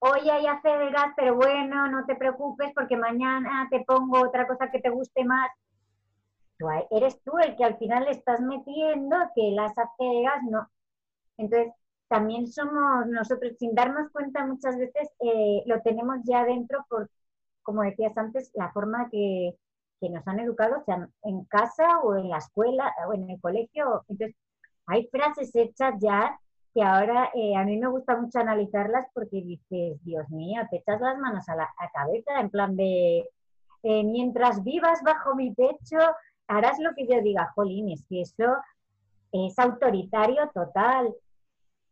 [0.00, 4.80] Hoy hay acelgas, pero bueno, no te preocupes porque mañana te pongo otra cosa que
[4.80, 5.50] te guste más.
[6.90, 10.70] eres tú el que al final le estás metiendo que las acelgas no.
[11.36, 11.72] Entonces,
[12.08, 17.10] también somos nosotros, sin darnos cuenta muchas veces, eh, lo tenemos ya dentro por,
[17.62, 19.54] como decías antes, la forma que,
[20.00, 24.04] que nos han educado, sean en casa o en la escuela o en el colegio.
[24.08, 24.36] Entonces,
[24.86, 26.38] hay frases hechas ya
[26.74, 31.00] que ahora eh, a mí me gusta mucho analizarlas porque dices, Dios mío, te echas
[31.00, 33.28] las manos a la cabeza en plan de,
[33.82, 35.98] eh, mientras vivas bajo mi techo,
[36.46, 38.56] harás lo que yo diga, jolín, es que eso
[39.32, 41.14] es autoritario total.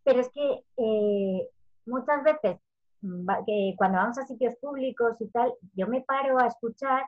[0.07, 1.49] Pero es que eh,
[1.85, 2.59] muchas veces,
[3.45, 7.05] que cuando vamos a sitios públicos y tal, yo me paro a escuchar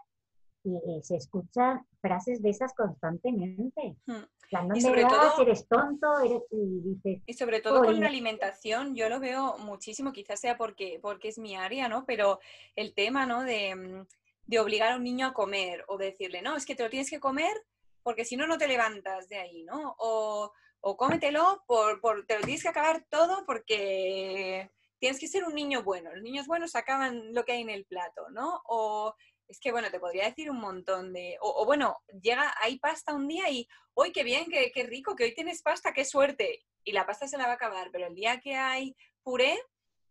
[0.65, 3.97] y, se escuchan frases de esas constantemente.
[4.05, 4.75] Hmm.
[4.75, 6.09] y sobre todo, eres tonto,
[6.51, 7.23] y dices...
[7.25, 11.39] Y sobre todo con la alimentación, yo lo veo muchísimo, quizás sea porque, porque es
[11.39, 12.05] mi área, ¿no?
[12.05, 12.41] Pero
[12.75, 13.45] el tema, ¿no?
[13.45, 14.07] De, mm,
[14.47, 17.11] de obligar a un niño a comer o decirle, no, es que te lo tienes
[17.11, 17.55] que comer
[18.03, 19.95] porque si no, no te levantas de ahí, ¿no?
[19.99, 25.45] O, o cómetelo, por, por, te lo tienes que acabar todo porque tienes que ser
[25.45, 26.13] un niño bueno.
[26.13, 28.63] Los niños buenos acaban lo que hay en el plato, ¿no?
[28.67, 29.15] O
[29.49, 31.37] es que, bueno, te podría decir un montón de...
[31.41, 35.25] O, bueno, llega, hay pasta un día y, ¡uy, qué bien, qué, qué rico, que
[35.25, 36.65] hoy tienes pasta, qué suerte!
[36.85, 39.59] Y la pasta se la va a acabar, pero el día que hay puré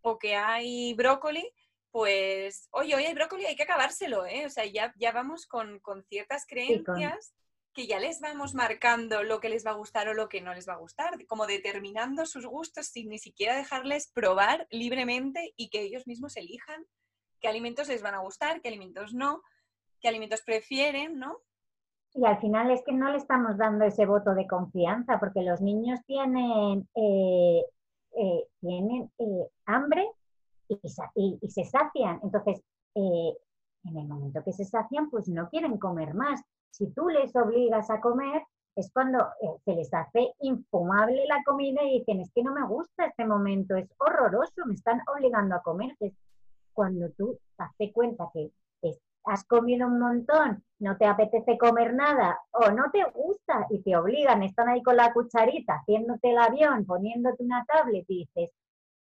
[0.01, 1.53] o que hay brócoli,
[1.91, 4.45] pues, oye, hoy hay brócoli, hay que acabárselo, ¿eh?
[4.45, 7.33] O sea, ya, ya vamos con, ciertas creencias
[7.77, 10.51] que ya les vamos marcando lo que les va a gustar o lo que no
[10.51, 15.69] les va a gustar, como determinando sus gustos sin ni siquiera dejarles probar libremente y
[15.69, 16.87] que ellos mismos elijan
[17.39, 19.43] qué alimentos les van a gustar, qué alimentos no,
[20.01, 21.37] qué alimentos prefieren, ¿no?
[22.15, 25.61] Y al final es que no le estamos dando ese voto de confianza, porque los
[25.61, 27.63] niños tienen, eh,
[28.17, 30.09] eh, tienen eh, hambre
[30.67, 30.79] y,
[31.47, 32.21] se sacian.
[32.23, 32.59] Entonces,
[32.95, 36.41] en el momento que se sacian, pues no quieren comer más.
[36.71, 38.43] Si tú les obligas a comer,
[38.75, 42.65] es cuando eh, se les hace infumable la comida y dicen, es que no me
[42.67, 45.95] gusta este momento, es horroroso, me están obligando a comer.
[45.99, 46.13] Es
[46.73, 48.51] cuando tú te das cuenta que
[49.27, 53.95] has comido un montón, no te apetece comer nada o no te gusta y te
[53.97, 58.51] obligan, están ahí con la cucharita, haciéndote el avión, poniéndote una tablet y dices,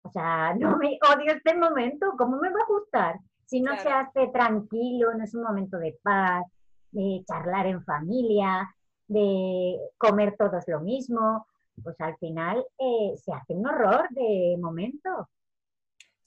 [0.03, 3.19] o sea, no me odio este momento, ¿cómo me va a gustar?
[3.45, 6.45] Si no se hace tranquilo, no es un momento de paz,
[6.93, 8.73] de charlar en familia,
[9.08, 11.45] de comer todos lo mismo,
[11.84, 15.29] pues al final eh, se hace un horror de momento.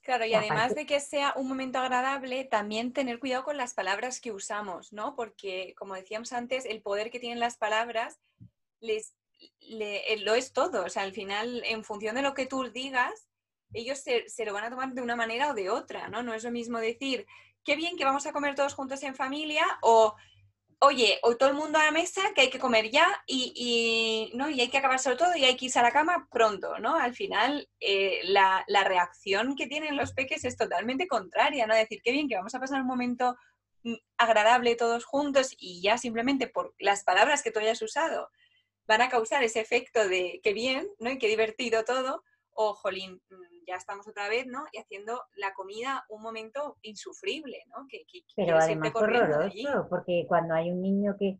[0.03, 4.21] Claro, y además de que sea un momento agradable, también tener cuidado con las palabras
[4.21, 5.17] que usamos, ¿no?
[5.17, 8.21] Porque, como decíamos antes, el poder que tienen las palabras
[8.79, 9.17] les,
[9.61, 10.85] eh, lo es todo.
[10.85, 13.29] O sea, al final, en función de lo que tú digas,
[13.73, 16.23] ellos se, lo van a tomar de una manera o de otra, ¿no?
[16.23, 17.27] No es lo mismo decir,
[17.65, 20.15] qué bien que vamos a comer todos juntos en familia o,
[20.79, 24.51] oye, hoy todo el mundo a la mesa que hay que comer ya y, ¿no?
[24.51, 26.97] y hay que acabárselo todo y hay que irse a la cama pronto, ¿no?
[26.97, 31.75] Al final, eh, la, la, reacción que tienen los peques es totalmente contraria, ¿no?
[31.75, 33.37] Decir, qué bien que vamos a pasar un momento
[33.85, 38.31] mm, agradable todos juntos y ya simplemente por las palabras que tú hayas usado
[38.87, 41.11] van a causar ese efecto de qué bien, ¿no?
[41.11, 42.23] Y qué divertido todo,
[42.57, 44.65] o jolín, mm, ya estamos otra vez, ¿no?
[44.73, 47.87] Y haciendo la comida un momento insufrible, ¿no?
[47.89, 51.39] Que, Pero además horroroso, porque cuando hay un niño que,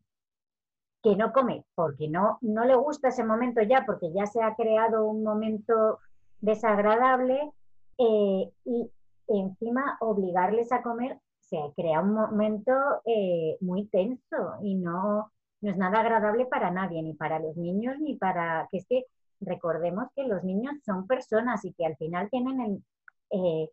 [1.03, 4.55] que no come porque no, no le gusta ese momento ya, porque ya se ha
[4.55, 6.01] creado un momento
[6.41, 7.53] desagradable
[7.99, 8.91] eh, y
[9.29, 12.73] encima obligarles a comer se crea un momento
[13.05, 17.99] eh, muy tenso y no, no es nada agradable para nadie, ni para los niños,
[18.01, 19.05] ni para que es que
[19.41, 22.85] recordemos que los niños son personas y que al final tienen el,
[23.31, 23.71] eh,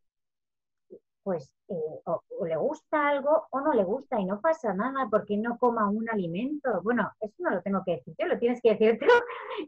[1.23, 1.73] pues eh,
[2.05, 5.89] o, le gusta algo o no le gusta y no pasa nada porque no coma
[5.89, 6.81] un alimento.
[6.83, 9.05] Bueno, eso no lo tengo que decir yo, lo tienes que decir tú,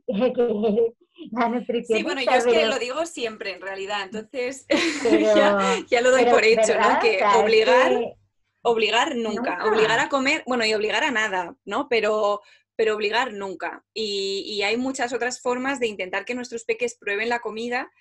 [0.36, 0.93] que
[1.31, 1.97] la nutrición.
[1.97, 4.67] Sí, bueno, yo es que lo digo siempre en realidad, entonces
[5.89, 6.99] ya, lo doy por hecho, ¿no?
[7.01, 8.15] Que obligar...
[8.62, 11.88] obligar nunca, obligar a comer, bueno, y obligar a nada, ¿no?
[11.88, 12.41] Pero,
[12.76, 13.86] pero obligar nunca.
[13.94, 17.92] Y, hay muchas otras formas de intentar que nuestros peques prueben la comida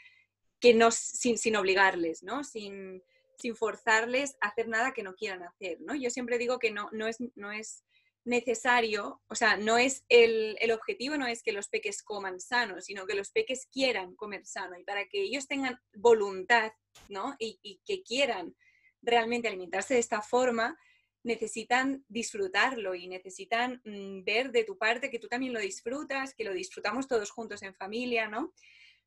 [0.61, 2.45] que no, sin, sin obligarles, ¿no?
[2.45, 3.03] Sin,
[3.39, 5.95] sin, forzarles a hacer nada que no quieran hacer, ¿no?
[5.95, 7.85] Yo siempre digo que no, no, es, no es
[8.25, 12.81] necesario, o sea, no es el, el, objetivo no es que los peques coman sano,
[12.81, 16.73] sino que los peques quieran comer sano y para que ellos tengan voluntad,
[17.09, 17.37] ¿no?
[17.39, 18.57] Y, y que quieran
[19.03, 20.79] realmente alimentarse de esta forma,
[21.25, 26.45] necesitan disfrutarlo y necesitan mm, ver de tu parte que tú también lo disfrutas, que
[26.45, 28.53] lo disfrutamos todos juntos en familia, ¿no?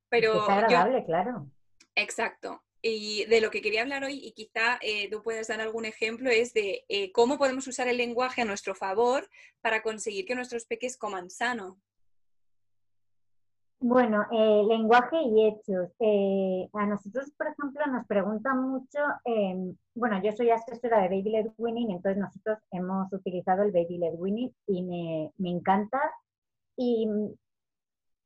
[0.10, 1.50] Pero es agradable, claro.
[1.96, 2.64] Exacto.
[2.82, 6.30] Y de lo que quería hablar hoy, y quizá eh, tú puedas dar algún ejemplo,
[6.30, 9.30] es de eh, cómo podemos usar el lenguaje a nuestro favor
[9.62, 11.82] para conseguir que nuestros peques coman sano.
[13.80, 15.92] Bueno, eh, lenguaje y hechos.
[16.00, 21.30] Eh, a nosotros, por ejemplo, nos preguntan mucho, em, bueno, yo soy asesora de Baby
[21.30, 26.02] Led Winning, entonces nosotros hemos utilizado el Baby Led Winning y me, me encanta.
[26.76, 27.08] Y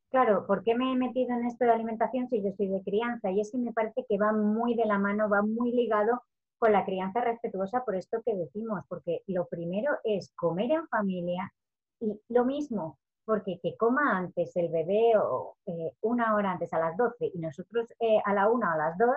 [0.09, 3.31] claro, ¿por qué me he metido en esto de alimentación si yo soy de crianza?
[3.31, 6.21] Y es que me parece que va muy de la mano, va muy ligado
[6.59, 11.51] con la crianza respetuosa por esto que decimos, porque lo primero es comer en familia
[11.99, 12.99] y lo mismo,
[13.31, 17.39] porque que coma antes el bebé o eh, una hora antes a las 12 y
[17.39, 19.09] nosotros eh, a la una o a las 2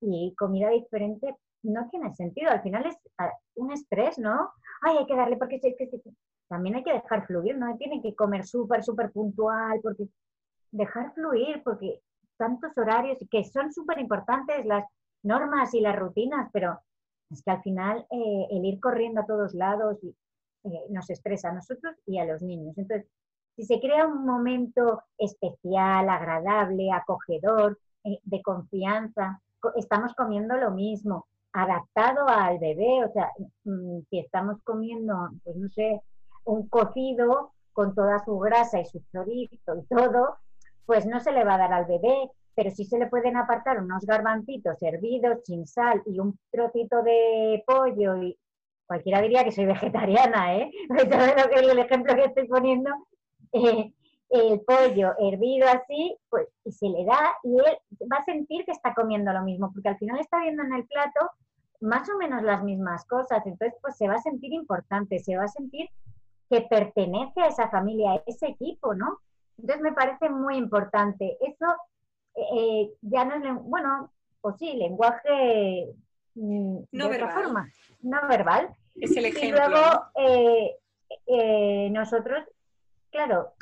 [0.00, 2.50] y comida diferente no tiene sentido.
[2.50, 4.50] Al final es ah, un estrés, ¿no?
[4.82, 5.60] Ay, hay que darle porque
[6.48, 10.08] también hay que dejar fluir, no tiene que comer súper, súper puntual, porque
[10.72, 12.00] dejar fluir, porque
[12.36, 14.84] tantos horarios que son súper importantes las
[15.22, 16.80] normas y las rutinas, pero
[17.30, 20.00] es que al final eh, el ir corriendo a todos lados
[20.88, 22.76] nos estresa a nosotros y a los niños.
[22.78, 23.06] Entonces,
[23.56, 29.40] si se crea un momento especial, agradable, acogedor, eh, de confianza,
[29.76, 33.30] estamos comiendo lo mismo, adaptado al bebé, o sea,
[33.64, 36.02] mm, si estamos comiendo, pues no sé,
[36.44, 40.36] un cocido con toda su grasa y su chorizo y todo,
[40.84, 43.80] pues no se le va a dar al bebé, pero sí se le pueden apartar
[43.80, 48.38] unos garbancitos hervidos sin sal y un trocito de pollo y
[48.86, 50.70] cualquiera diría que soy vegetariana, ¿eh?
[51.70, 52.90] el ejemplo que estoy poniendo
[53.54, 53.92] eh,
[54.30, 58.72] el pollo hervido así, pues y se le da y él va a sentir que
[58.72, 61.30] está comiendo lo mismo, porque al final está viendo en el plato
[61.80, 65.44] más o menos las mismas cosas, entonces pues se va a sentir importante, se va
[65.44, 65.88] a sentir
[66.50, 69.18] que pertenece a esa familia, a ese equipo, ¿no?
[69.58, 71.36] Entonces me parece muy importante.
[71.40, 71.66] Eso
[72.34, 75.94] eh, ya no es, bueno, pues sí, lenguaje
[76.34, 77.30] mm, no de verbal.
[77.30, 77.70] otra forma,
[78.02, 78.74] no verbal.
[78.96, 79.62] Es el ejemplo.
[79.64, 80.76] Y luego
[81.26, 82.44] eh, nosotros
[83.14, 83.54] claro,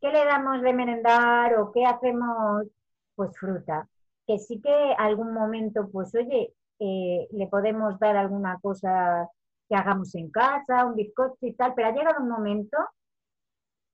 [0.00, 2.66] ¿qué le damos de merendar o qué hacemos?
[3.14, 3.88] Pues fruta.
[4.26, 9.28] Que sí que algún momento, pues oye, eh, le podemos dar alguna cosa
[9.68, 12.76] que hagamos en casa, un bizcocho y tal, pero ha llegado un momento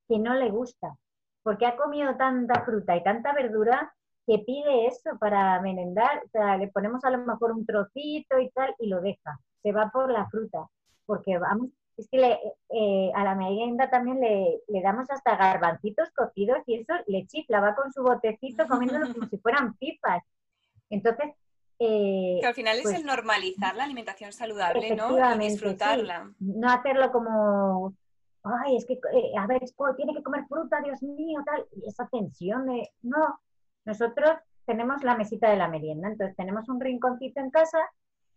[0.08, 0.96] que no le gusta,
[1.42, 3.92] porque ha comido tanta fruta y tanta verdura
[4.26, 8.50] que pide eso para merendar, o sea, le ponemos a lo mejor un trocito y
[8.50, 10.66] tal y lo deja, se va por la fruta,
[11.06, 11.68] porque vamos
[11.98, 12.38] es que
[12.70, 17.74] eh, a la merienda también le, damos hasta garbancitos cocidos y eso le chifla, va
[17.74, 20.22] con su botecito comiéndolo como si fueran pipas.
[20.88, 21.34] Entonces...
[21.80, 25.16] Eh, que al final es pues el normalizar la alimentación saludable, ¿no?
[25.34, 26.32] Y disfrutarla.
[26.38, 27.94] No hacerlo como,
[28.42, 29.62] ay, es que, eh, a ver,
[29.96, 33.40] tiene que comer fruta, Dios mío, tal, y esa tensión de, no,
[33.84, 34.30] nosotros
[34.66, 37.78] tenemos la mesita de la merienda, entonces tenemos un rinconcito en casa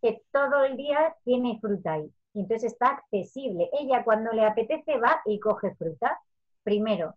[0.03, 3.69] que todo el día tiene fruta ahí entonces está accesible.
[3.79, 6.19] Ella cuando le apetece va y coge fruta.
[6.63, 7.15] Primero,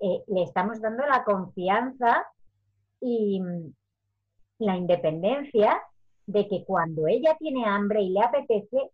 [0.00, 2.26] eh, le estamos dando la confianza
[3.00, 3.72] y mm,
[4.58, 5.82] la independencia
[6.26, 8.90] de que cuando ella tiene hambre y le apetece,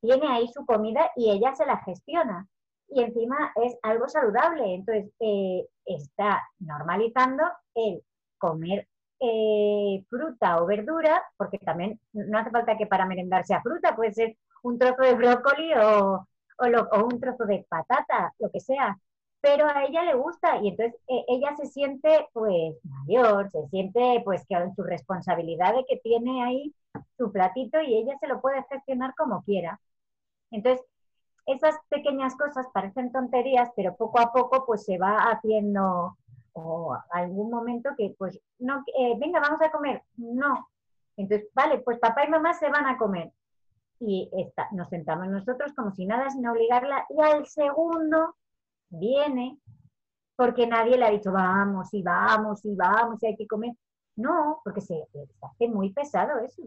[0.00, 2.48] tiene ahí su comida y ella se la gestiona.
[2.88, 4.74] Y encima es algo saludable.
[4.74, 7.44] Entonces, eh, está normalizando
[7.74, 8.02] el
[8.38, 8.88] comer
[9.20, 14.12] eh, fruta o verdura, porque también no hace falta que para merendar sea fruta, puede
[14.12, 16.26] ser un trozo de brócoli o,
[17.04, 18.98] un trozo de patata, lo que sea.
[19.40, 24.22] Pero a ella le gusta y entonces eh, ella se siente pues mayor, se siente
[24.24, 26.72] pues que su responsabilidad de que tiene ahí
[27.18, 29.80] su platito y ella se lo puede gestionar como quiera.
[30.52, 30.84] Entonces,
[31.46, 36.16] esas pequeñas cosas parecen tonterías, pero poco a poco pues se va haciendo
[36.52, 40.68] o algún momento que pues no, eh, venga, vamos a comer, no.
[41.16, 43.32] Entonces, vale, pues papá y mamá se van a comer
[44.04, 44.30] y
[44.72, 48.36] nos sentamos nosotros como si nada, sin obligarla, y al segundo
[48.88, 49.58] viene
[50.36, 53.72] porque nadie le ha dicho vamos y vamos y vamos y hay que comer.
[54.16, 55.06] No, porque se,
[55.40, 56.62] hace muy pesado eso.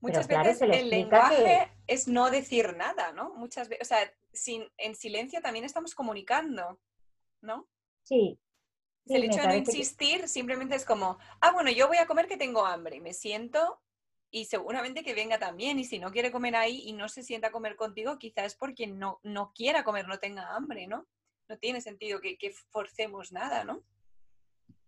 [0.00, 3.34] Muchas veces el lenguaje es no decir nada, ¿no?
[3.34, 3.98] Muchas veces, o sea,
[4.32, 6.78] sin, en silencio también estamos comunicando,
[7.40, 7.66] ¿no?
[8.02, 8.38] Sí.
[9.06, 12.36] el hecho de no insistir simplemente es como, ah, bueno, yo voy a comer que
[12.36, 13.80] tengo hambre, me siento
[14.36, 15.78] y seguramente que venga también.
[15.78, 18.54] Y si no quiere comer ahí y no se sienta a comer contigo, quizás es
[18.54, 21.06] porque no, no quiera comer, no tenga hambre, ¿no?
[21.48, 22.36] No tiene sentido que,
[22.70, 23.80] forcemos nada, ¿no?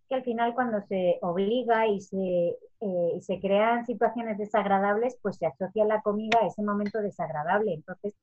[0.06, 5.46] Que al final cuando se obliga y se, eh, se crean situaciones desagradables, pues se
[5.46, 7.72] asocia la comida a ese momento desagradable.
[7.72, 8.14] Entonces,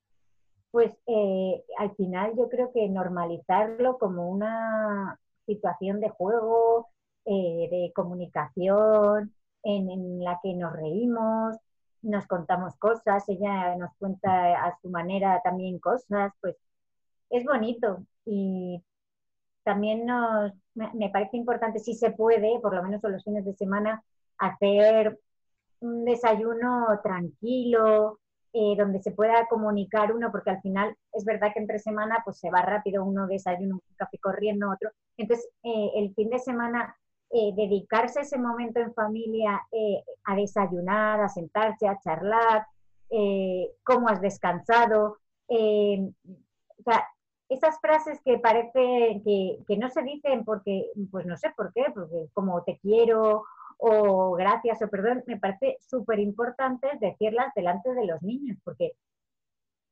[0.70, 6.90] pues eh, al final yo creo que normalizarlo como una situación de juego,
[7.26, 9.34] eh, de comunicación,
[9.66, 11.58] en, la que nos reímos,
[12.02, 16.56] nos contamos cosas, ella nos cuenta a su manera también cosas, pues
[17.30, 18.84] es bonito y
[19.64, 23.56] también nos, me parece importante, si se puede, por lo menos en los fines de
[23.56, 24.04] semana,
[24.38, 25.20] hacer
[25.80, 28.20] un desayuno tranquilo,
[28.58, 32.40] eh, donde se pueda comunicar uno, porque al final es verdad que entre semana pues
[32.40, 34.92] se va rápido, uno desayuno, un café corriendo, otro.
[35.18, 36.96] Entonces, eh, el fin de semana,
[37.32, 39.62] eh, dedicarse ese momento en familia
[40.24, 42.66] a desayunar, a sentarse, a charlar,
[43.84, 45.18] cómo has descansado.
[45.48, 47.06] o sea,
[47.50, 51.86] esas frases que parece que, que, no se dicen porque, pues no sé por qué,
[51.94, 53.44] porque como te quiero
[53.78, 58.94] o gracias o perdón, me parece súper importante decirlas delante de los niños, porque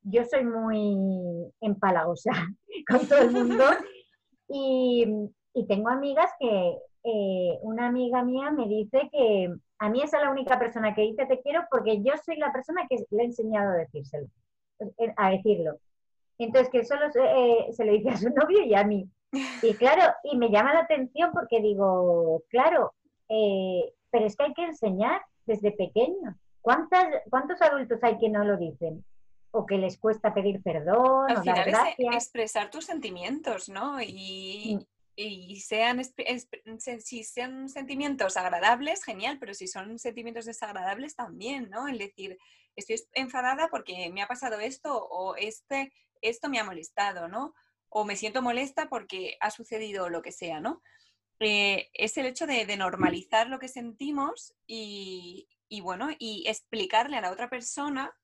[0.04, 2.32] yo soy muy empalagosa
[2.90, 3.64] con todo el mundo
[4.48, 5.06] y,
[5.68, 10.32] tengo amigas que, eh, una amiga mía me dice que a mí esa es la
[10.32, 13.72] única persona que dice te quiero porque yo soy la persona que le he enseñado
[13.72, 14.28] a decírselo,
[14.80, 15.78] eh, a decirlo.
[16.38, 19.08] Entonces, que solo se, eh, se, le dice a su novio y a mí.
[19.62, 22.94] Y claro, y me llama la atención porque digo, claro,
[23.30, 26.36] eh, pero es que hay que enseñar desde pequeños.
[26.62, 29.04] ¿Cuántas, ¿Cuántos adultos hay que no lo dicen?
[29.52, 34.02] O que les cuesta pedir perdón, Al final es expresar tus sentimientos, ¿no?
[34.02, 34.93] Y, mm.
[35.16, 36.02] Y sean,
[37.00, 41.88] si sean sentimientos agradables, genial, pero si son sentimientos desagradables también, ¿no?
[41.88, 42.38] El decir,
[42.76, 47.54] estoy enfadada porque me ha pasado esto o este, esto me ha molestado, ¿no?
[47.90, 50.82] O me siento molesta porque ha sucedido lo que sea, ¿no?
[51.40, 55.48] Eh, es el hecho de, normalizar lo que sentimos y,
[55.82, 58.16] bueno, y explicarle a la otra persona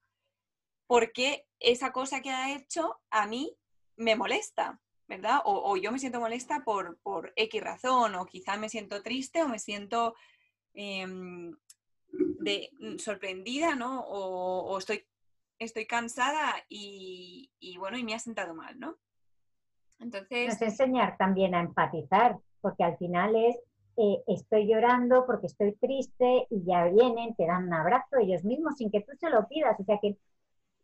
[0.87, 3.55] por qué esa cosa que ha hecho a mí
[3.97, 4.79] me molesta,
[5.10, 5.39] ¿verdad?
[5.43, 9.49] O, yo me siento molesta por, por, X razón, o quizá me siento triste o
[9.49, 10.14] me siento
[10.76, 11.51] em,
[12.12, 14.01] de, mm, sorprendida, ¿no?
[14.07, 15.03] O, estoy,
[15.57, 18.97] estoy cansada y, y, bueno, y me ha sentado mal, ¿no?
[19.97, 20.49] Entonces...
[20.49, 23.57] Nos enseñar también a empatizar, porque al final es,
[23.97, 28.76] eh, estoy llorando porque estoy triste y ya vienen, te dan un abrazo ellos mismos
[28.78, 29.78] sin que tú se lo pidas.
[29.80, 30.18] O sea que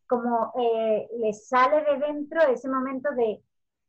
[0.07, 3.39] como eh, les sale de dentro ese momento de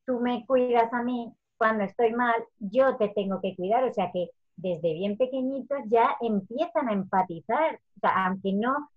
[0.06, 3.84] tú me cuidas a mí cuando estoy mal, yo te tengo que cuidar.
[3.84, 8.90] O sea que desde bien pequeñitos ya empiezan a empatizar, o sea, aunque no,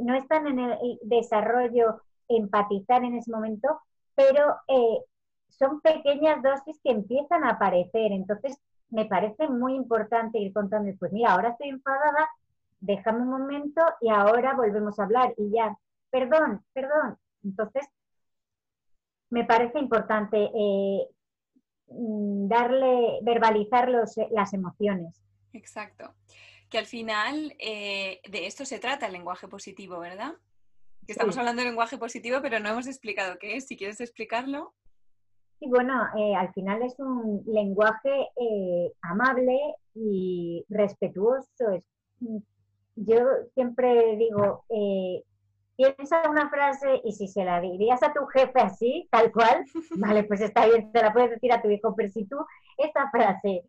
[0.00, 3.80] no están en el desarrollo empatizar en ese momento,
[4.14, 4.98] pero eh,
[5.48, 8.12] son pequeñas dosis que empiezan a aparecer.
[8.12, 8.58] Entonces,
[8.90, 12.28] me parece muy importante ir contando, pues mira, ahora estoy enfadada,
[12.80, 15.76] déjame un momento y ahora volvemos a hablar y ya,
[16.10, 17.18] perdón, perdón.
[17.44, 17.86] Entonces,
[19.30, 21.08] me parece importante eh,
[21.88, 25.22] mm, darle, verbalizar los, las emociones.
[25.52, 26.14] Exacto.
[26.70, 30.34] Que al final eh, de esto se trata el lenguaje positivo, ¿verdad?
[31.06, 33.66] Que estamos hablando de lenguaje positivo, pero no hemos explicado qué es.
[33.66, 34.74] Si quieres explicarlo.
[35.60, 39.58] Y bueno, eh, al final es un lenguaje eh, amable
[39.94, 41.82] y respetuoso.
[42.20, 42.38] Mm,
[42.96, 43.18] yo
[43.54, 45.24] siempre digo, eh,
[45.78, 49.64] piensa una frase y si se la dirías a tu jefe así, tal cual,
[49.96, 52.36] vale, pues está bien, te la puedes decir a tu hijo, pero si tú
[52.76, 53.62] esta frase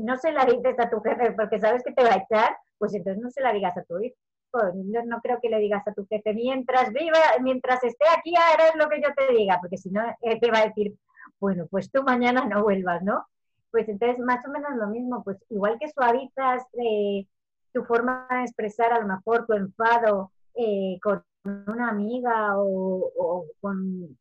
[0.00, 2.94] no se la dices a tu jefe porque sabes que te va a echar, pues
[2.94, 4.16] entonces no se la digas a tu hijo.
[4.52, 8.74] Yo no creo que le digas a tu jefe, mientras viva, mientras esté aquí, harás
[8.76, 10.94] lo que yo te diga, porque si no, te va a decir,
[11.40, 13.24] bueno, pues tú mañana no vuelvas, ¿no?
[13.70, 17.26] Pues entonces más o menos lo mismo, pues igual que suavizas eh,
[17.72, 24.16] tu forma de expresar a lo mejor tu enfado eh, con una amiga o, con,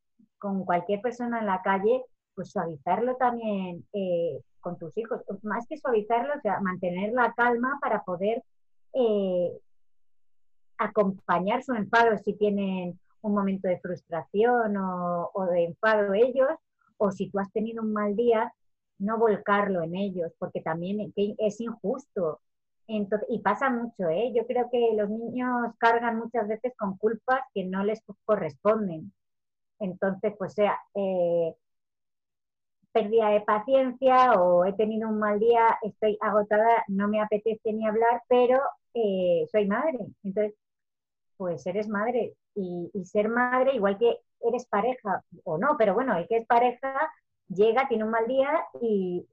[0.65, 2.03] cualquier persona en la calle,
[2.33, 5.21] pues suavizarlo también eh, con tus hijos.
[5.43, 8.43] Más que suavizarlo, o sea, mantener la calma para poder
[10.77, 16.49] acompañar su enfado si tienen un momento de frustración o, o de enfado ellos
[17.03, 18.53] o si tú has tenido un mal día,
[18.99, 22.39] no volcarlo en ellos, porque también es injusto.
[23.29, 24.31] Y pasa mucho, ¿eh?
[24.35, 29.13] Yo creo que los niños cargan muchas veces con culpas que no les corresponden.
[29.79, 31.55] Entonces, pues sea, eh,
[32.91, 37.87] pérdida de paciencia o he tenido un mal día, estoy agotada, no me apetece ni
[37.87, 38.59] hablar, pero
[38.93, 39.99] eh, soy madre.
[40.23, 40.55] Entonces,
[41.37, 42.35] pues eres madre.
[42.55, 46.93] y, ser madre, igual que eres pareja o no, pero bueno, el que es pareja
[47.47, 48.49] llega, tiene un mal día
[48.81, 49.25] y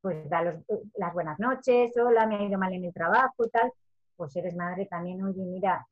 [0.00, 3.72] pues da las buenas noches, hola, me ha ido mal en el trabajo y tal,
[4.16, 5.86] pues eres madre también, oye, mira,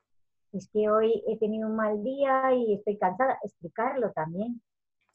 [0.53, 4.63] es que hoy he tenido un mal día y estoy cansada, explicarlo también.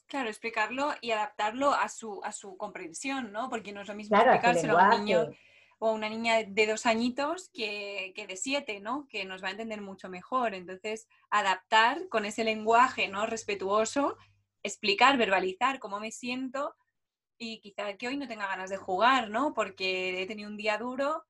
[0.08, 3.50] Claro, explicarlo y adaptarlo a su, a su comprensión, ¿no?
[3.50, 5.28] Porque no es lo mismo explicárselo a un niño
[5.80, 9.08] o una niña de dos añitos que, de siete, ¿no?
[9.10, 10.54] Que nos va a entender mucho mejor.
[10.54, 13.26] Entonces, adaptar con ese lenguaje, ¿no?
[13.26, 14.18] Respetuoso,
[14.64, 16.76] explicar, verbalizar cómo me siento
[17.42, 19.56] y quizá que hoy no tenga ganas de jugar, ¿no?
[19.56, 21.24] Porque he tenido un día duro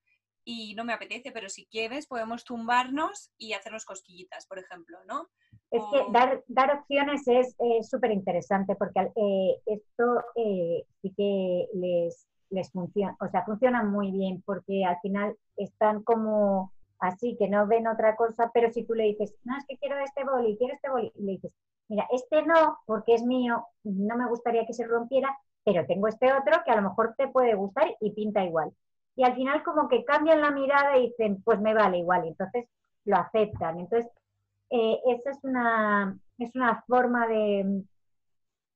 [0.43, 5.30] y no me apetece, pero si quieres podemos tumbarnos y hacernos cosquillitas, por ejemplo, ¿no?
[5.70, 7.55] Es que dar, dar opciones es
[7.89, 14.12] súper interesante porque eh, esto eh, sí que les, les funciona, o sea, funciona muy
[14.12, 18.95] bien porque al final están como así, que no ven otra cosa, pero si tú
[18.95, 21.53] le dices, no, es que quiero este boli, quiero este boli, y le dices,
[21.88, 26.32] mira, este no, porque es mío, no me gustaría que se rompiera, pero tengo este
[26.34, 28.72] otro que a lo mejor te puede gustar y pinta igual.
[29.16, 32.30] Y al final como que cambian la mirada y dicen, pues me vale igual, y
[32.30, 32.66] entonces
[33.05, 33.80] lo aceptan.
[33.80, 34.09] Entonces,
[34.70, 37.84] eh, esa es una, es una forma de,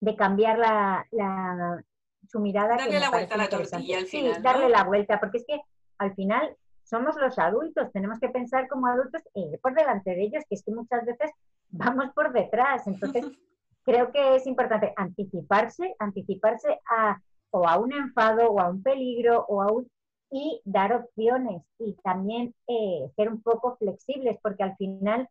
[0.02, 1.84] de cambiar la,
[2.28, 2.76] su mirada.
[2.78, 4.36] Darle la vuelta a la tortilla al final.
[4.36, 5.62] Sí, darle la vuelta, porque es que
[5.98, 10.24] al final somos los adultos, tenemos que pensar como adultos y ir por delante de
[10.24, 11.32] ellos, que es que muchas veces
[11.70, 12.86] vamos por detrás.
[12.88, 13.26] Entonces,
[13.86, 17.20] creo que es importante anticiparse, anticiparse a
[17.52, 19.88] o a un enfado o a un peligro o a un
[20.32, 25.30] y dar opciones y también eh, ser un poco flexibles porque al final,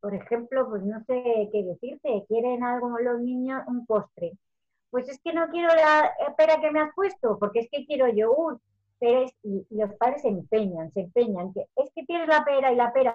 [0.00, 4.32] por ejemplo, pues no sé qué decirte, quieren algo los niños, un postre.
[4.90, 8.08] Pues es que no quiero la pera que me has puesto, porque es que quiero
[8.08, 8.60] yogur.
[8.98, 12.76] Pero y, los padres se empeñan, se empeñan, que es que tienes la pera y
[12.76, 13.14] la pera.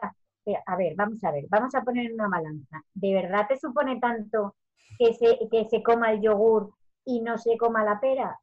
[0.67, 2.84] a ver, vamos a ver, vamos a poner una balanza.
[2.93, 4.55] ¿De verdad te supone tanto
[4.97, 6.73] que se, que se coma el yogur
[7.05, 8.39] y no se coma la pera?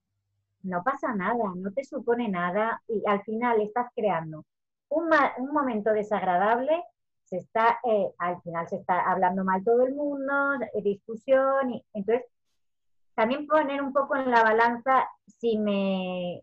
[0.63, 4.45] No pasa nada, no te supone nada y al final estás creando
[4.91, 6.83] un, un momento desagradable,
[7.25, 10.33] se está, eh, al final se está hablando mal todo el mundo,
[10.75, 12.27] eh, discusión, y entonces
[13.15, 16.43] también poner un poco en la balanza si me,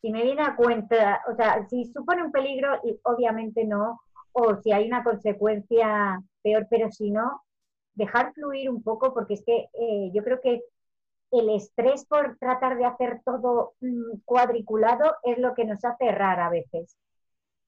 [0.00, 4.00] si me viene a cuenta, o sea, si supone un peligro, obviamente no,
[4.32, 7.42] o si hay una consecuencia peor, pero si no,
[8.00, 10.62] dejar fluir un poco, porque es que eh, yo creo que
[11.30, 16.40] el estrés por tratar de hacer todo mm, cuadriculado es lo que nos hace errar
[16.40, 16.96] a veces.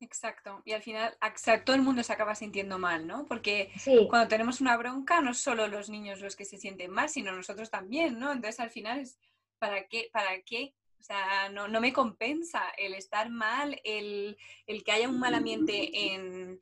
[0.01, 1.17] Exacto, y al final
[1.65, 3.25] todo el mundo se acaba sintiendo mal, ¿no?
[3.27, 3.71] Porque
[4.11, 7.71] cuando tenemos una bronca, no solo los niños los que se sienten mal, sino nosotros
[7.71, 8.33] también, ¿no?
[8.33, 9.17] Entonces al final es,
[9.61, 10.11] ¿para qué?
[10.13, 10.75] ¿Para qué?
[10.99, 14.37] O sea, no, me compensa el estar mal, el,
[14.85, 16.61] que haya un mal ambiente en,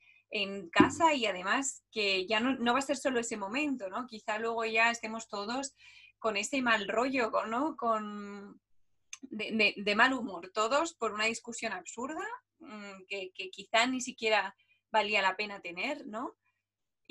[0.71, 4.07] casa y además que ya no, va a ser solo ese momento, ¿no?
[4.07, 5.75] Quizá luego ya estemos todos
[6.19, 7.77] con ese mal rollo, ¿no?
[7.77, 8.61] Con,
[9.23, 12.25] de, mal humor, todos por una discusión absurda
[12.59, 14.55] mm, que, quizá ni siquiera
[14.93, 16.37] valía la pena tener, ¿no?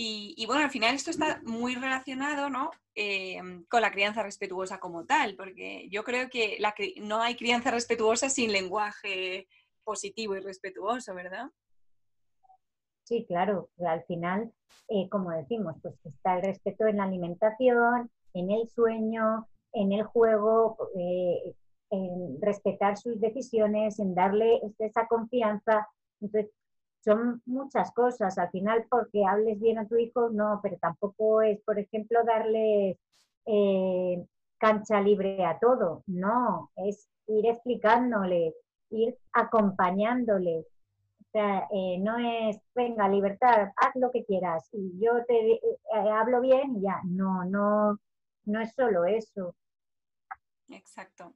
[0.01, 2.71] Y, bueno, al final esto está muy relacionado ¿no?
[2.95, 7.69] Em, con la crianza respetuosa como tal, porque yo creo que la, no hay crianza
[7.69, 9.49] respetuosa sin lenguaje
[9.83, 11.49] positivo y respetuoso, ¿verdad?
[13.09, 14.51] Sí, claro, al final,
[14.87, 20.03] eh, como decimos, pues está el respeto en la alimentación, en el sueño, en el
[20.03, 21.55] juego, eh,
[21.89, 25.87] en respetar sus decisiones, en darle esa confianza.
[26.21, 26.51] Entonces,
[27.03, 28.37] son muchas cosas.
[28.37, 32.99] Al final, porque hables bien a tu hijo, no, pero tampoco es, por ejemplo, darle
[33.47, 34.25] eh,
[34.59, 36.03] cancha libre a todo.
[36.05, 38.53] No, es ir explicándole,
[38.91, 40.67] ir acompañándole.
[41.29, 45.61] O sea, eh, no es, venga, libertad, haz lo que quieras y yo te eh,
[45.93, 47.01] hablo bien y ya.
[47.05, 47.99] No, no,
[48.45, 49.55] no es solo eso.
[50.69, 51.35] Exacto.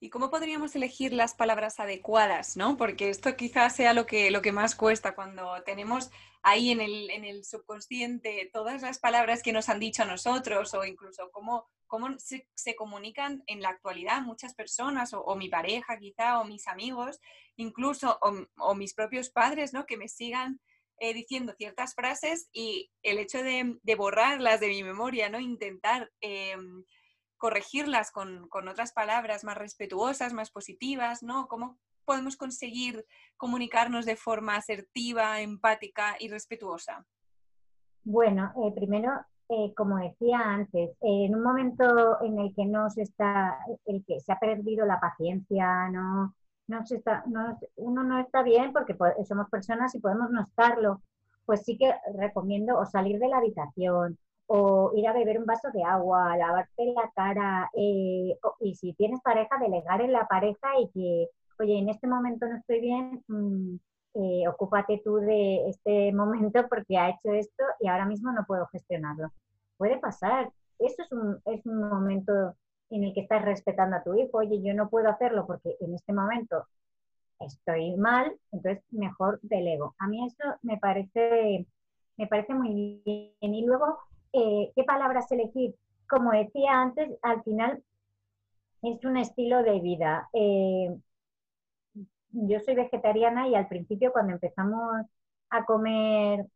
[0.00, 2.56] ¿Y cómo podríamos elegir las palabras adecuadas?
[2.56, 2.76] ¿no?
[2.76, 6.10] Porque esto quizás sea lo que, lo que más cuesta cuando tenemos
[6.42, 10.72] ahí en el, en el subconsciente todas las palabras que nos han dicho a nosotros
[10.74, 16.38] o incluso cómo, cómo se, comunican en la actualidad muchas personas o, mi pareja quizá
[16.38, 17.18] o mis amigos,
[17.56, 19.84] incluso o, mis propios padres, ¿no?
[19.84, 20.60] Que me sigan
[21.00, 25.40] eh, diciendo ciertas frases y el hecho de, borrarlas de mi memoria, ¿no?
[25.40, 26.10] Intentar...
[26.20, 26.84] Em,
[27.38, 31.46] corregirlas con, otras palabras más respetuosas, más positivas, ¿no?
[31.48, 37.06] ¿Cómo podemos conseguir comunicarnos de forma asertiva, empática y respetuosa?
[38.04, 39.12] Bueno, eh, primero,
[39.48, 44.20] eh, como decía antes, en un momento en el que no se está, el que
[44.20, 46.34] se ha perdido la paciencia, no,
[46.66, 47.24] no se está,
[47.76, 51.02] uno no está bien porque somos personas y podemos no estarlo,
[51.44, 54.18] pues sí que recomiendo o salir de la habitación
[54.48, 59.20] o ir a beber un vaso de agua, lavarte la cara, eh, y si tienes
[59.22, 61.28] pareja, delegar en la pareja y que,
[61.60, 63.76] oye, en este momento no estoy bien, mm,
[64.14, 68.66] eh, ocúpate tú de este momento porque ha hecho esto y ahora mismo no puedo
[68.68, 69.30] gestionarlo.
[69.76, 72.54] Puede pasar, eso es un, es un momento
[72.90, 75.94] en el que estás respetando a tu hijo, oye, yo no puedo hacerlo porque en
[75.94, 76.64] este momento
[77.40, 79.94] estoy mal, entonces mejor delego.
[79.98, 81.66] A mí eso me parece,
[82.16, 83.54] me parece muy bien.
[83.54, 83.98] Y luego,
[84.32, 85.74] eh, qué palabras elegir.
[86.08, 87.82] Como decía antes, al final
[88.82, 90.28] es un estilo de vida.
[90.32, 90.96] Eh,
[92.32, 95.06] yo soy vegetariana y al principio cuando empezamos
[95.50, 96.46] a comer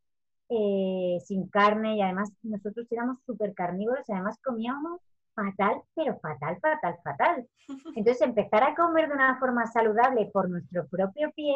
[0.49, 5.01] eh, sin carne y además nosotros éramos súper carnívoros y además comíamos
[5.35, 7.49] fatal, pero fatal, fatal, fatal.
[7.97, 11.55] Entonces empezar a comer de una forma saludable por nuestro propio pie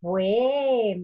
[0.00, 1.02] fue,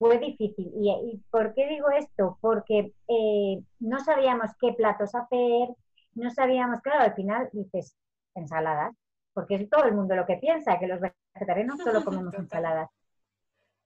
[0.00, 0.72] fue difícil.
[0.74, 2.38] ¿Y, por qué digo esto?
[2.40, 5.68] Porque eh, no sabíamos qué platos hacer,
[6.14, 7.94] no sabíamos, claro, al final dices
[8.34, 8.96] ensaladas,
[9.34, 12.88] porque es todo el mundo lo que piensa, que los vegetarianos solo comemos ensaladas.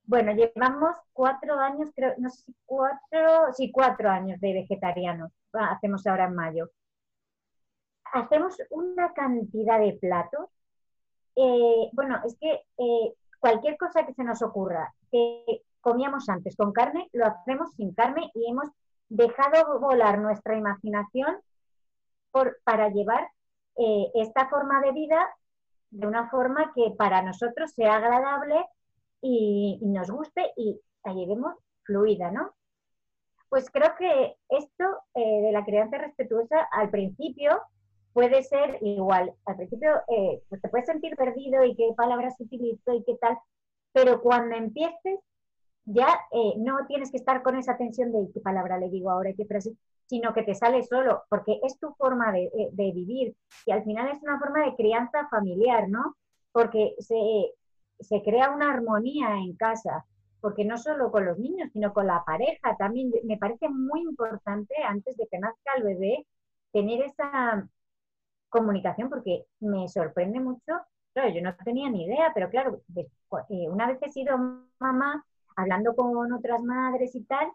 [0.05, 6.07] Bueno, llevamos cuatro años, creo, no sé si cuatro, sí, cuatro años de vegetarianos, hacemos
[6.07, 6.71] ahora en mayo.
[8.13, 10.49] Hacemos una cantidad de platos.
[11.35, 16.73] Eh, bueno, es que eh, cualquier cosa que se nos ocurra, que comíamos antes con
[16.73, 18.69] carne, lo hacemos sin carne y hemos
[19.09, 21.37] dejado volar nuestra imaginación
[22.65, 23.29] para llevar
[23.77, 25.29] eh, esta forma de vida
[25.91, 28.65] de una forma que para nosotros sea agradable
[29.21, 31.55] y, nos guste y la llevemos
[31.85, 32.53] fluida, ¿no?
[33.49, 37.61] Pues creo que esto eh, de la crianza respetuosa al principio
[38.13, 39.33] puede ser igual.
[39.45, 43.39] Al principio eh, pues te puedes sentir perdido y qué palabras utilizo y qué tal,
[43.93, 45.21] pero cuando empieces
[45.85, 49.33] ya eh, no tienes que estar con esa tensión de qué palabra le digo ahora
[49.37, 49.77] qué frase,
[50.07, 53.35] sino que te sale solo, porque es tu forma de, de, vivir
[53.67, 56.17] y al final es una forma de crianza familiar, ¿no?
[56.53, 57.17] Porque se,
[58.01, 60.05] se crea una armonía en casa,
[60.41, 63.11] porque no solo con los niños, sino con la pareja también.
[63.25, 66.27] Me parece muy importante antes de que nazca el bebé
[66.73, 67.67] tener esa
[68.51, 70.73] comunicación, porque me sorprende mucho.
[71.15, 74.37] Claro, yo no tenía ni idea, pero claro, eh, una vez he sido
[74.79, 75.25] mamá,
[75.57, 77.51] hablando con otras madres y tal,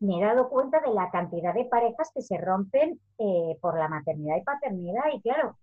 [0.00, 3.88] me he dado cuenta de la cantidad de parejas que se rompen eh, por la
[3.88, 5.04] maternidad y paternidad.
[5.14, 5.56] Y claro,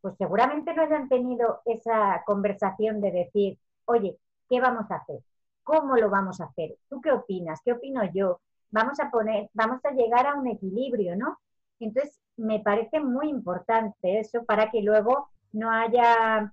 [0.00, 4.18] pues seguramente no hayan tenido esa conversación de decir, oye,
[4.48, 5.20] ¿qué vamos a hacer?
[5.62, 6.76] ¿Cómo lo vamos a hacer?
[6.88, 7.60] ¿Tú qué opinas?
[7.64, 8.40] ¿Qué opino yo?
[8.70, 11.38] Vamos a poner, vamos a llegar a un equilibrio, ¿no?
[11.80, 16.52] Entonces, me parece muy importante eso para que luego no haya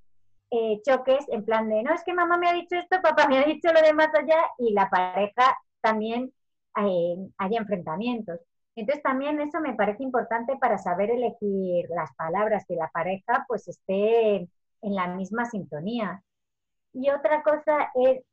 [0.52, 3.40] eh, choques en plan de, no, es que mamá me ha dicho esto, papá me
[3.40, 6.32] ha dicho lo de más allá y la pareja también
[6.78, 8.40] eh, enfrentamientos.
[8.76, 13.68] Entonces también eso me parece importante para saber elegir las palabras, que la pareja pues
[13.68, 16.22] esté en la misma sintonía.
[16.94, 18.24] Y otra cosa es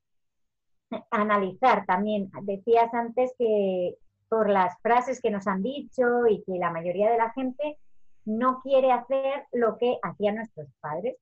[1.10, 2.30] analizar también.
[2.42, 3.96] Decías antes que
[4.28, 7.78] por las frases que nos han dicho y que la mayoría de la gente
[8.24, 11.16] no quiere hacer lo que hacían nuestros padres.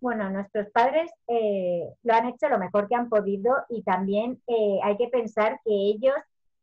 [0.00, 4.78] Bueno, nuestros padres eh, lo han hecho lo mejor que han podido y también eh,
[4.82, 6.14] hay que pensar que ellos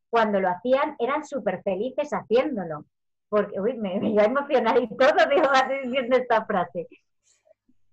[0.09, 2.86] cuando lo hacían eran súper felices haciéndolo.
[3.29, 5.47] Porque, uy, me, me iba a emocionar y todo digo,
[5.84, 6.88] diciendo esta frase.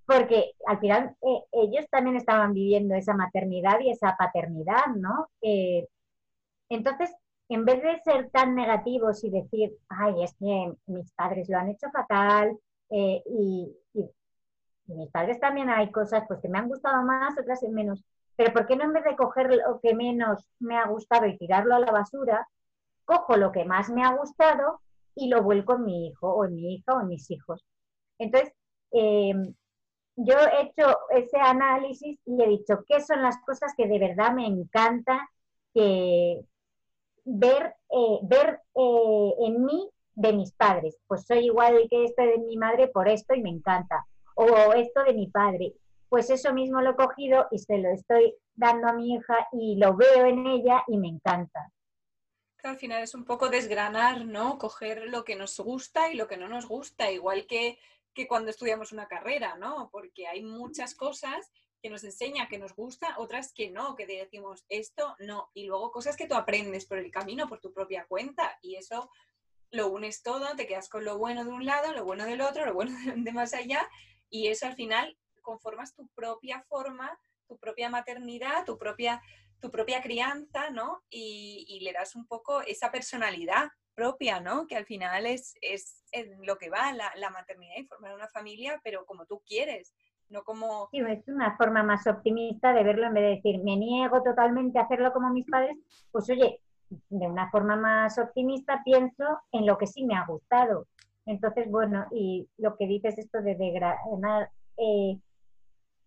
[0.04, 5.28] Porque al final eh, ellos también estaban viviendo esa maternidad y esa paternidad, ¿no?
[6.70, 7.14] Entonces,
[7.48, 11.70] en vez de ser tan negativos y decir, ay, es que mis padres lo han
[11.70, 12.58] hecho fatal
[12.90, 13.74] y,
[14.88, 18.02] y, mis padres también hay cosas pues que me han gustado más, otras menos,
[18.36, 21.36] pero ¿por qué no en vez de coger lo que menos me ha gustado y
[21.36, 22.48] tirarlo a la basura,
[23.04, 24.80] cojo lo que más me ha gustado
[25.14, 27.64] y lo vuelco en mi hijo o en mi hija o en mis hijos?
[28.18, 28.52] Entonces,
[28.92, 29.34] eh,
[30.16, 34.32] yo he hecho ese análisis y he dicho qué son las cosas que de verdad
[34.32, 35.28] me encanta
[35.72, 36.44] que
[37.24, 40.96] ver, eh, ver eh, en mí de mis padres.
[41.06, 44.06] Pues soy igual que esto de mi madre por esto y me encanta.
[44.40, 45.74] O esto de mi padre
[46.08, 49.76] pues eso mismo lo he cogido y se lo estoy dando a mi hija y
[49.76, 51.70] lo veo en ella y me encanta.
[52.62, 54.58] al final es un poco desgranar, ¿no?
[54.58, 57.78] Coger lo que nos gusta y lo que no nos gusta, igual que,
[58.14, 59.90] que cuando estudiamos una carrera, ¿no?
[59.90, 64.64] Porque hay muchas cosas que nos enseña que nos gusta, otras que no, que decimos
[64.68, 68.58] esto no, y luego cosas que tú aprendes por el camino, por tu propia cuenta,
[68.62, 69.10] y eso
[69.70, 72.66] lo unes todo, te quedas con lo bueno de un lado, lo bueno del otro,
[72.66, 73.88] lo bueno de más allá,
[74.30, 79.22] y eso al final conformas tu propia forma, tu propia maternidad, tu propia,
[79.60, 81.02] tu propia crianza, ¿no?
[81.10, 84.66] Y, le das un poco esa personalidad propia, ¿no?
[84.66, 86.04] Que al final es, es,
[86.42, 89.94] lo que va la, la, maternidad y formar una familia, pero como tú quieres,
[90.28, 90.88] no como...
[90.92, 94.78] Sí, es una forma más optimista de verlo en vez de decir, me niego totalmente
[94.78, 95.76] a hacerlo como mis padres,
[96.12, 96.60] pues oye,
[96.90, 100.86] de una forma más optimista pienso en lo que sí me ha gustado.
[101.28, 103.98] Entonces, bueno, y lo que dices esto de degradar,
[104.78, 105.20] eh,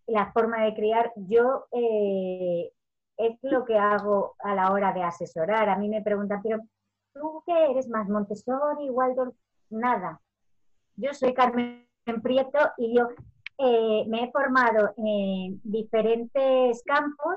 [0.08, 2.72] la forma de criar, yo eh,
[3.18, 5.68] es lo que hago a la hora de asesorar.
[5.68, 6.58] A mí me preguntan, pero
[7.14, 9.36] ¿tú qué eres más Montessori, Waldorf?
[9.70, 10.20] Nada.
[10.96, 13.06] Yo soy Carmen en Prieto y yo
[13.58, 17.36] eh, me he formado en diferentes campos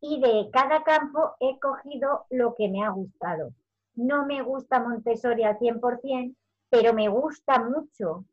[0.00, 3.50] y de cada campo he cogido lo que me ha gustado.
[3.94, 6.34] No me gusta Montessori al 100%,
[6.72, 8.24] pero me gusta mucho.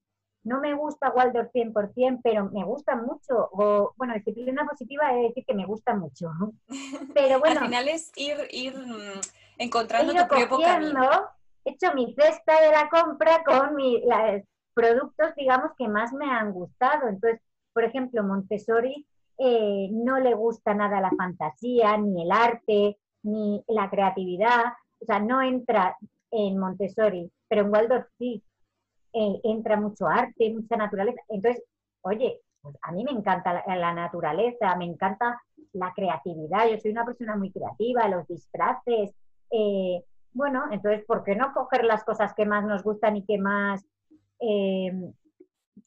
[0.45, 3.49] No me gusta Waldorf 100%, pero me gusta mucho.
[3.51, 6.31] O, bueno, disciplina positiva es decir que me gusta mucho.
[7.13, 7.59] Pero bueno.
[7.59, 9.19] al final es ir, ir mm,
[9.57, 11.09] encontrando tu propio camino.
[11.65, 16.31] He hecho mi cesta de la compra con mi, los productos, digamos, que más me
[16.31, 17.09] han gustado.
[17.09, 17.41] Entonces,
[17.73, 19.05] por ejemplo, Montessori
[19.37, 24.63] eh, no le gusta nada la fantasía, ni el arte, ni la creatividad.
[25.01, 25.97] O sea, no entra
[26.31, 28.41] en Montessori, pero en Waldorf sí.
[29.11, 31.19] Eh, entra mucho arte, mucha naturaleza.
[31.29, 31.63] Entonces,
[32.01, 35.41] oye, pues a mí me encanta la, naturaleza, me encanta
[35.73, 36.69] la creatividad.
[36.69, 39.15] Yo soy una persona muy creativa, los disfraces.
[39.49, 43.39] Eh, bueno, entonces, ¿por qué no coger las cosas que más nos gustan y que
[43.39, 43.83] más,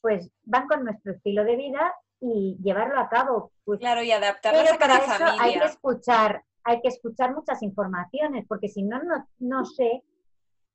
[0.01, 1.93] pues, van con nuestro estilo de vida
[2.23, 3.51] y llevarlo a cabo.
[3.65, 5.43] Pues, claro, y adaptarlo a cada familia.
[5.43, 8.99] Hay que escuchar, hay que escuchar muchas informaciones, porque si no,
[9.39, 10.03] no, sé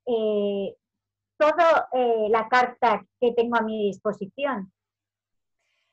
[0.09, 0.75] eh,
[1.37, 4.73] toda eh, la carta que tengo a mi disposición.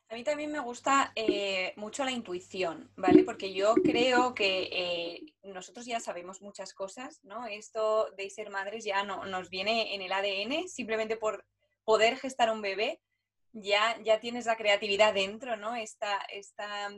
[0.09, 3.23] A mí también me gusta eh, mucho la intuición, ¿vale?
[3.23, 7.45] Porque yo creo que nosotros ya sabemos muchas cosas, ¿no?
[7.47, 11.45] Esto de ser madres ya no, nos viene en el ADN, simplemente por
[11.83, 13.01] poder gestar un bebé,
[13.51, 15.75] ya, ya tienes la creatividad dentro, ¿no?
[15.75, 16.89] Esta, esta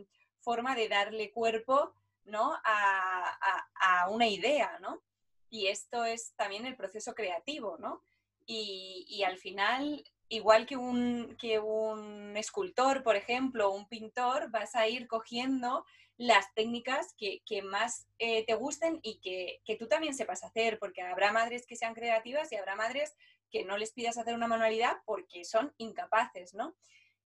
[0.41, 1.93] forma de darle cuerpo,
[2.25, 2.53] ¿no?
[2.63, 5.01] A, una idea, ¿no?
[5.49, 8.03] Y esto es también el proceso creativo, ¿no?
[8.45, 14.87] Y, al final, igual que un, que un escultor, por ejemplo, un pintor, vas a
[14.87, 15.85] ir cogiendo
[16.15, 21.01] las técnicas que, más eh, te gusten y que, que, tú también sepas hacer, porque
[21.01, 23.15] habrá madres que sean creativas y habrá madres
[23.51, 26.75] que no les pidas hacer una manualidad porque son incapaces, ¿no?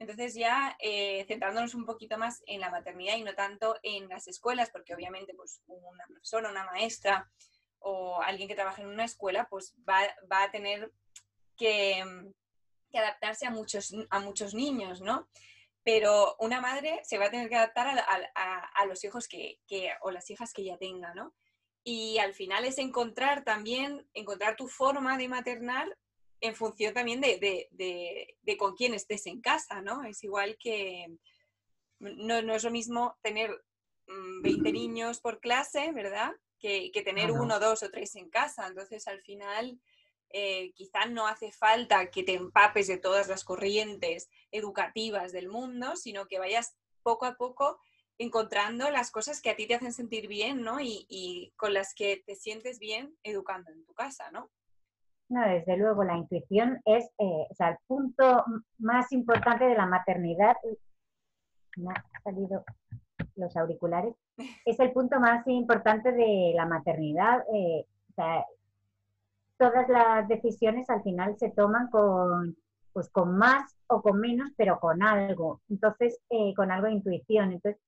[0.01, 4.27] Entonces ya eh, centrándonos un poquito más en la maternidad y no tanto en las
[4.27, 7.31] escuelas, porque obviamente pues, una profesora, una maestra
[7.81, 10.91] o alguien que trabaja en una escuela, pues va, a tener
[11.57, 12.03] que,
[12.93, 15.27] adaptarse a muchos, a muchos niños, ¿no?
[15.83, 20.11] Pero una madre se va a tener que adaptar a, los hijos que, que, o
[20.11, 21.33] las hijas que ya tenga, ¿no?
[21.83, 25.97] Y al final es encontrar también, encontrar tu forma de maternar
[26.41, 30.03] en función también de, con quién estés en casa, ¿no?
[30.03, 31.07] Es igual que
[31.99, 33.51] no, es lo mismo tener
[34.07, 36.31] 20 mm, niños por clase, ¿verdad?
[36.61, 38.67] Que, tener uno, dos o tres en casa.
[38.67, 39.79] Entonces, al final,
[40.29, 45.95] eh, quizás no hace falta que te empapes de todas las corrientes educativas del mundo,
[45.95, 47.79] sino que vayas poco a poco
[48.19, 50.79] encontrando las cosas que a ti te hacen sentir bien, ¿no?
[50.79, 54.51] Y, y con las que te sientes bien educando en tu casa, ¿no?
[55.31, 58.43] No, desde luego, la intuición es eh, o sea, el punto
[58.79, 60.57] más importante de la maternidad.
[61.77, 62.65] Me han salido
[63.35, 64.13] los auriculares.
[64.65, 67.43] Es el punto más importante de la maternidad.
[67.53, 67.85] Eh,
[69.57, 72.55] todas las decisiones al final se toman con,
[72.93, 75.61] pues, con más o con menos, pero con algo.
[75.69, 77.53] Entonces, eh, con algo de intuición.
[77.53, 77.81] Entonces,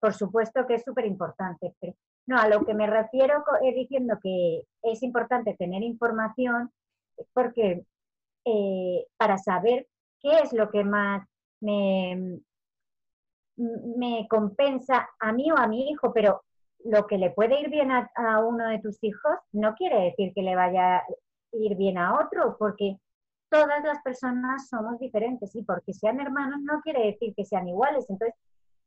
[0.00, 1.74] por supuesto que es súper importante.
[2.26, 6.70] No, a lo que me refiero es diciendo que es importante tener información
[7.32, 7.84] porque
[8.44, 9.86] eh, para saber
[10.20, 11.26] qué es lo que más
[11.60, 12.40] me,
[13.56, 16.42] me compensa a mí o a mi hijo, pero
[16.84, 18.10] lo que le puede ir bien a,
[18.44, 21.04] uno de tus hijos no quiere decir que le vaya a
[21.52, 22.98] ir bien a otro, porque
[23.50, 28.06] todas las personas somos diferentes y porque sean hermanos no quiere decir que sean iguales.
[28.08, 28.34] Entonces,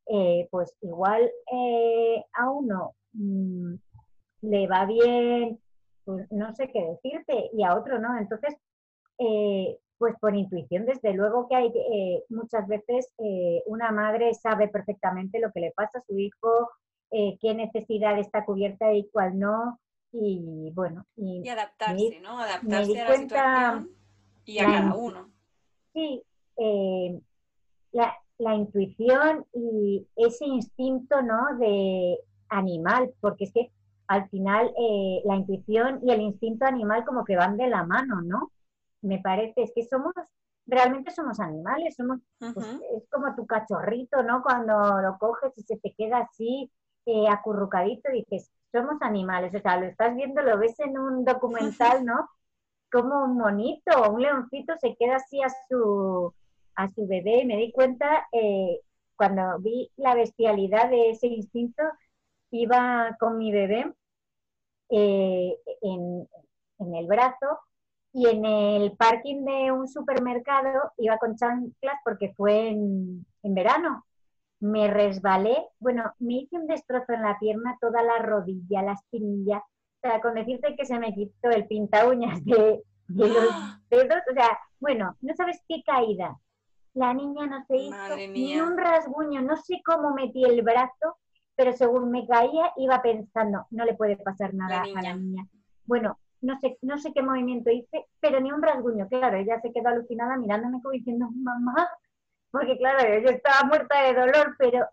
[0.07, 3.75] eh, pues igual eh, a uno Mm,
[4.41, 5.59] le va bien,
[6.03, 8.17] pues no sé qué decirte, y a otro no.
[8.17, 8.55] Entonces,
[9.19, 14.67] eh, pues por intuición, desde luego que hay eh, muchas veces eh, una madre sabe
[14.67, 16.69] perfectamente lo que le pasa a su hijo,
[17.11, 19.79] qué necesidad está cubierta y cuál no,
[20.11, 21.05] y bueno.
[21.15, 22.39] Y, adaptarse, ¿no?
[22.39, 23.89] Adaptarse a la situación
[24.43, 25.29] y a cada uno.
[25.93, 26.21] Sí,
[27.93, 31.57] la, la intuición y ese instinto, ¿no?
[31.57, 32.19] De
[32.49, 33.71] animal, porque es que
[34.07, 38.21] al final eh, la intuición y el instinto animal como que van de la mano,
[38.21, 38.51] ¿no?
[39.05, 40.13] Me parece, es que somos,
[40.65, 42.55] realmente somos animales, somos, pues,
[42.95, 44.41] es como tu cachorrito, ¿no?
[44.43, 46.71] Cuando lo coges y se te queda así
[47.05, 52.03] eh, acurrucadito, dices, somos animales, o sea, lo estás viendo, lo ves en un documental,
[52.05, 52.29] ¿no?
[52.91, 56.33] Como un monito, un leoncito se queda así a su,
[56.75, 58.81] a su bebé y me di cuenta eh,
[59.15, 61.83] cuando vi la bestialidad de ese instinto,
[62.51, 63.93] iba con mi bebé
[64.89, 66.27] eh, en,
[66.77, 67.59] el brazo
[68.15, 74.05] y en el parking de un supermercado iba con chanclas porque fue en, verano.
[74.61, 79.57] Me resbalé, bueno, me hice un destrozo en la pierna, toda la rodilla, la espinilla.
[79.57, 83.29] O sea, con decirte que se me quitó el pinta uñas de, los
[83.89, 84.23] dedos.
[84.31, 86.39] O sea, bueno, no sabes qué caída.
[86.93, 91.17] La niña no se hizo ni un rasguño, no sé cómo metí el brazo,
[91.57, 95.45] pero según me caía iba pensando, no le puede pasar nada a la niña.
[95.83, 99.07] Bueno, no sé, no sé qué movimiento hice, pero ni un rasguño.
[99.09, 101.89] Claro, ella se quedó alucinada mirándome como diciendo, mamá,
[102.51, 104.87] porque claro, yo estaba muerta de dolor, pero,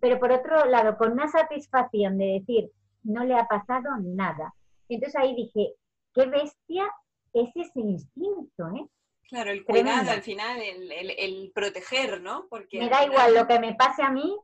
[0.00, 2.70] pero por otro lado, con una satisfacción de decir,
[3.04, 4.52] no le ha pasado nada.
[4.88, 5.74] Entonces ahí dije,
[6.12, 6.90] qué bestia
[7.32, 8.86] es ese instinto, ¿eh?
[9.28, 12.46] Claro, el cuidado al final, el, el, proteger, ¿no?
[12.50, 14.36] Porque me da igual lo que me pase a mí,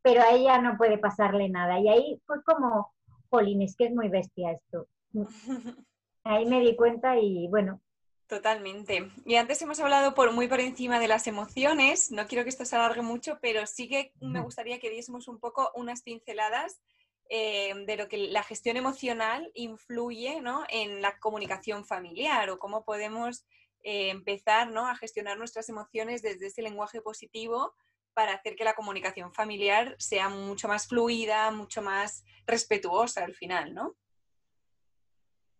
[0.00, 1.78] pero a ella no puede pasarle nada.
[1.78, 2.92] Y ahí fue como,
[3.28, 4.86] jolín, es que es muy bestia esto.
[6.24, 7.80] Ahí me di cuenta y bueno.
[8.26, 9.10] Totalmente.
[9.26, 12.10] Y antes hemos hablado por muy por encima de las emociones.
[12.10, 15.38] No quiero que esto se alargue mucho, pero sí que me gustaría que diésemos un
[15.38, 16.80] poco unas pinceladas
[17.28, 20.64] eh, de lo que la gestión emocional influye ¿no?
[20.68, 23.44] en la comunicación familiar o cómo podemos
[23.82, 24.86] eh, empezar ¿no?
[24.86, 27.74] a gestionar nuestras emociones desde ese lenguaje positivo
[28.14, 33.74] para hacer que la comunicación familiar sea mucho más fluida, mucho más respetuosa al final,
[33.74, 33.96] ¿no?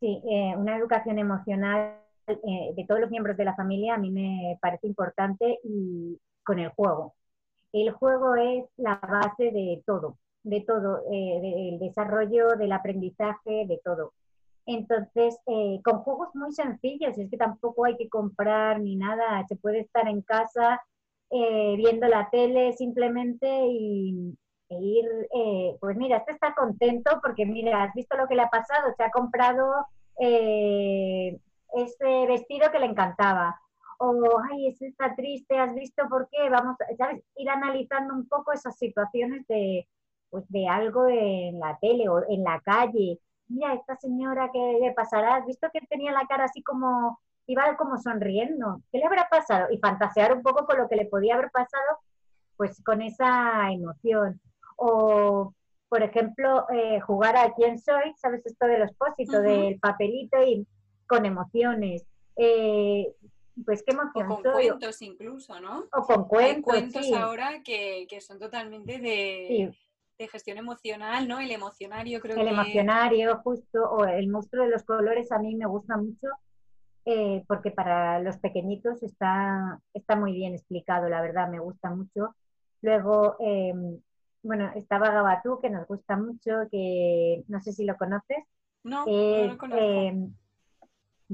[0.03, 1.95] Sí, eh, una educación emocional
[2.27, 6.59] eh, de todos los miembros de la familia a mí me parece importante y con
[6.59, 7.15] el juego.
[7.73, 13.81] El juego es la base de todo, de todo, eh, del desarrollo, del aprendizaje, de
[13.85, 14.13] todo.
[14.67, 15.39] Entonces,
[15.85, 20.09] con juegos muy sencillos, es que tampoco hay que comprar ni nada, se puede estar
[20.09, 20.81] en casa
[21.31, 24.37] viendo la tele simplemente y,
[24.81, 28.51] ir, eh, pues mira, este está contento porque mira, has visto lo que le ha
[28.51, 29.87] pasado, se ha comprado
[30.18, 31.39] eh,
[31.75, 33.59] ese vestido que le encantaba.
[33.99, 34.12] O,
[34.51, 37.23] ay, ese está triste, has visto por qué, vamos, ¿sabes?
[37.37, 39.89] Ir analizando un poco esas situaciones de,
[40.31, 43.20] pues de algo en la tele o en la calle.
[43.49, 45.37] Mira, esta señora, ¿qué le pasará?
[45.37, 48.83] ¿Has visto que tenía la cara así como, iba como sonriendo?
[48.91, 49.68] ¿Qué le habrá pasado?
[49.70, 51.99] Y fantasear un poco con lo que le podía haber pasado,
[52.57, 54.41] pues con esa emoción
[54.77, 55.55] o,
[55.89, 58.45] por ejemplo, eh, jugar a quién soy, ¿sabes?
[58.47, 60.66] Esto del expósito, del papelito y
[61.07, 62.05] con emociones.
[62.37, 63.07] Eh,
[63.64, 64.31] pues qué emoción.
[64.31, 65.85] O con cuentos incluso, ¿no?
[65.93, 66.75] O con cuentos.
[66.75, 69.75] Hay cuentos ahora que, son totalmente de,
[70.31, 71.41] gestión emocional, ¿no?
[71.41, 72.49] El emocionario creo el que...
[72.49, 76.29] El emocionario, justo, o el monstruo de los colores a mí me gusta mucho
[77.05, 82.37] eh, porque para los pequeñitos está, está muy bien explicado, la verdad, me gusta mucho.
[82.81, 84.01] Luego, em,
[84.43, 88.45] bueno, estaba Gabatú, que nos gusta mucho, que no sé si lo conoces.
[88.84, 89.84] No, no lo conozco.
[89.84, 90.34] Em,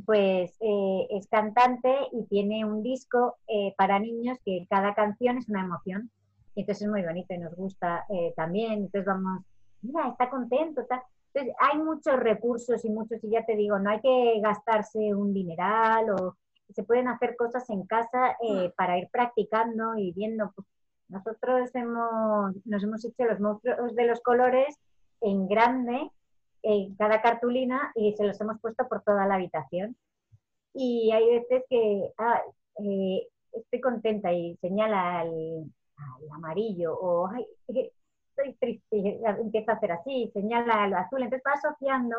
[0.04, 5.48] pues eh, es cantante y tiene un disco eh, para niños que cada canción es
[5.48, 6.10] una emoción.
[6.54, 8.72] Y entonces es muy bonito y nos gusta eh, también.
[8.72, 9.42] Entonces vamos,
[9.82, 10.82] mira, está contento.
[10.82, 11.02] Está...
[11.32, 15.32] Entonces hay muchos recursos y muchos, y ya te digo, no hay que gastarse un
[15.32, 16.36] dineral o
[16.74, 18.74] se pueden hacer cosas en casa mm.
[18.76, 20.66] para ir practicando y viendo pues,
[21.08, 24.78] nosotros hemos, nos hemos hecho los monstruos de los colores
[25.20, 26.10] en grande,
[26.62, 29.96] en cada cartulina, y se los hemos puesto por toda la habitación.
[30.74, 32.42] Y hay veces que ah,
[32.82, 35.64] eh, estoy contenta y señala al,
[36.32, 37.90] amarillo, o ay, estoy
[38.60, 42.16] triste, y empieza a hacer así, señala al azul, entonces va asociando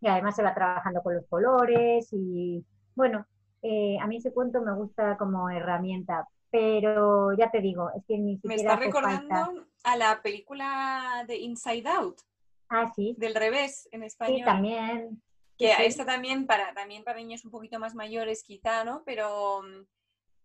[0.00, 2.64] y además se va trabajando con los colores y
[2.94, 3.26] bueno,
[3.62, 8.16] eh, a mí ese cuento me gusta como herramienta pero ya te digo, es que
[8.18, 8.56] ni siquiera.
[8.56, 12.20] Me está recordando a la película de Inside Out.
[12.68, 13.14] Ah, sí.
[13.18, 14.38] Del revés, en español.
[14.38, 15.22] Sí, también.
[15.56, 19.02] Que esta también para, también para niños un poquito más mayores, quizá, ¿no?
[19.04, 19.62] Pero,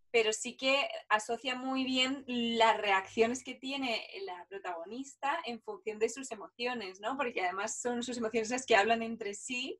[0.09, 6.09] pero sí que asocia muy bien las reacciones que tiene la protagonista en función de
[6.09, 7.15] sus emociones, ¿no?
[7.15, 9.79] Porque además son sus emociones las que hablan entre sí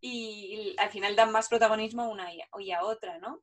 [0.00, 3.42] y, al final dan más protagonismo a una y a otra, ¿no?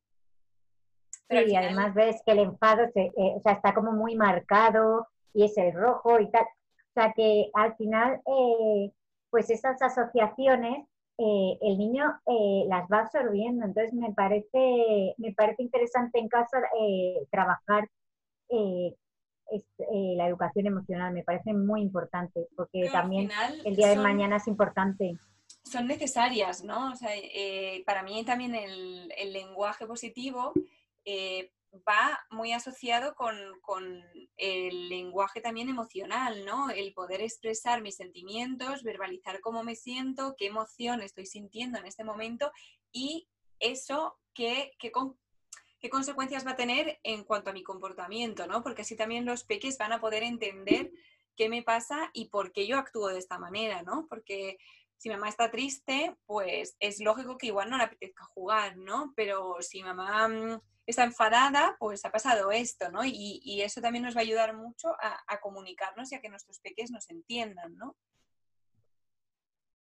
[1.32, 5.46] Y además ves que el enfado se, eh, o sea, está como muy marcado y
[5.46, 6.44] es el rojo y tal.
[6.44, 8.92] O sea que al final, eh,
[9.30, 10.86] pues esas asociaciones,
[11.18, 12.04] eh, el niño
[12.68, 13.66] las va absorbiendo.
[13.66, 16.62] Entonces me parece, me parece interesante en casa
[17.30, 17.88] trabajar
[18.50, 23.30] la educación emocional, me parece muy importante, porque también
[23.64, 25.18] el día de mañana es importante
[25.64, 26.92] son necesarias, ¿no?
[26.92, 27.12] O sea,
[27.86, 30.54] para mí también el, el lenguaje positivo
[31.06, 31.52] eh,
[31.88, 33.38] va muy asociado con,
[34.38, 36.70] el lenguaje también emocional, ¿no?
[36.70, 42.04] El poder expresar mis sentimientos, verbalizar cómo me siento, qué emoción estoy sintiendo en este
[42.04, 42.52] momento
[42.91, 43.30] y
[43.60, 44.91] eso qué, qué,
[45.80, 48.64] qué consecuencias va a tener en cuanto a mi comportamiento, ¿no?
[48.64, 50.91] Porque así también los peques van a poder entender
[51.36, 54.08] qué me pasa y por qué yo actúo de esta manera, ¿no?
[54.10, 54.58] Porque
[54.97, 59.14] si mamá está triste, pues es lógico que igual no le apetezca jugar, ¿no?
[59.16, 63.02] Pero si mamá mm, está enfadada, pues ha pasado esto, ¿no?
[63.04, 66.92] Y, eso también nos va a ayudar mucho a, comunicarnos y a que nuestros peques
[66.92, 67.96] nos entiendan, ¿no?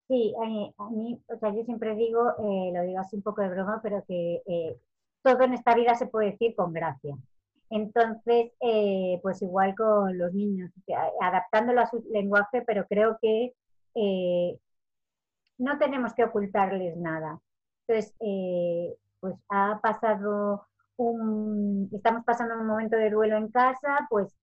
[0.07, 3.49] Sí, a mí, o sea, yo siempre digo, eh, lo digo así un poco de
[3.49, 4.79] broma, pero que eh,
[5.23, 7.15] todo en esta vida se puede decir con gracia.
[7.69, 10.71] Entonces, eh, pues igual con los niños,
[11.19, 13.53] adaptándolo a su lenguaje, pero creo que
[13.95, 14.59] eh,
[15.57, 17.39] no tenemos que ocultarles nada.
[17.87, 20.67] Entonces, eh, pues ha pasado
[20.97, 24.33] estamos pasando un momento de duelo en casa, pues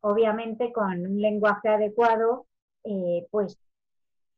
[0.00, 2.46] obviamente con un lenguaje adecuado,
[3.30, 3.58] pues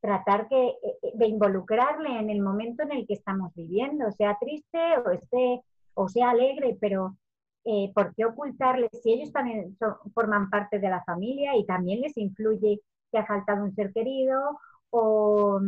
[0.01, 0.75] tratar que,
[1.13, 5.61] de involucrarle en el momento en el que estamos viviendo, sea triste o esté
[5.93, 7.17] o sea alegre, pero
[7.65, 9.77] eh, ¿por qué ocultarles si ellos también
[10.13, 12.81] forman parte de la familia y también les influye
[13.11, 14.59] que ha faltado un ser querido
[14.91, 15.59] o,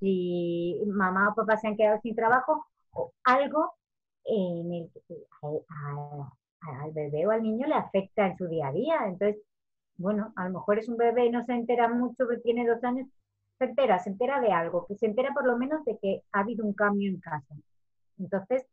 [0.00, 3.72] si mamá o papá se han quedado sin trabajo o algo
[4.24, 8.98] en el que al bebé o al niño le afecta en su día a día.
[9.06, 9.42] Entonces,
[9.96, 12.82] bueno, a lo mejor es un bebé y no se entera mucho, que tiene dos
[12.84, 13.08] años,
[13.58, 16.40] se entera, se entera de algo, que se entera por lo menos de que ha
[16.40, 17.54] habido un cambio en casa.
[18.18, 18.66] Entonces,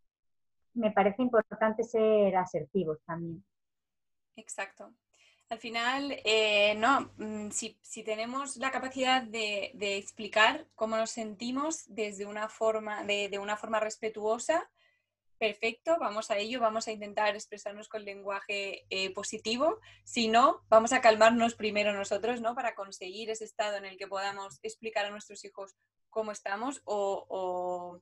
[0.74, 3.44] me parece importante ser asertivos también.
[4.36, 4.94] Exacto.
[5.50, 12.28] Al final, eh, no, mm, si, tenemos la capacidad de, explicar cómo nos sentimos desde
[12.28, 14.70] una forma, de, una forma respetuosa,
[15.40, 19.80] perfecto, vamos a ello, vamos a intentar expresarnos con lenguaje eh, positivo.
[20.04, 22.54] Si no, vamos a calmarnos primero nosotros, ¿no?
[22.54, 25.76] Para conseguir ese estado en el que podamos explicar a nuestros hijos
[26.10, 28.02] cómo estamos o,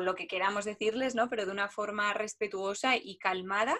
[0.00, 1.28] lo que queramos decirles, ¿no?
[1.28, 3.76] Pero de una forma respetuosa y calmada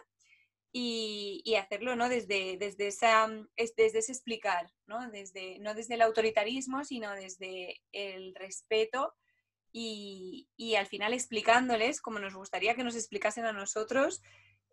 [0.73, 2.09] y, hacerlo, ¿no?
[2.09, 5.09] Desde, desde, esa, desde ese explicar, ¿no?
[5.11, 9.15] Desde, no desde el autoritarismo, sino desde el respeto
[9.73, 10.47] y,
[10.79, 14.23] al final explicándoles como nos gustaría que nos explicasen a nosotros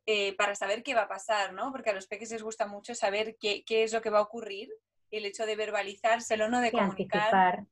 [0.06, 1.72] eh, para saber qué va a pasar, ¿no?
[1.72, 4.70] Porque a los peques les gusta mucho saber qué, es lo que va a ocurrir,
[5.12, 7.66] el hecho de verbalizárselo, no de comunicar.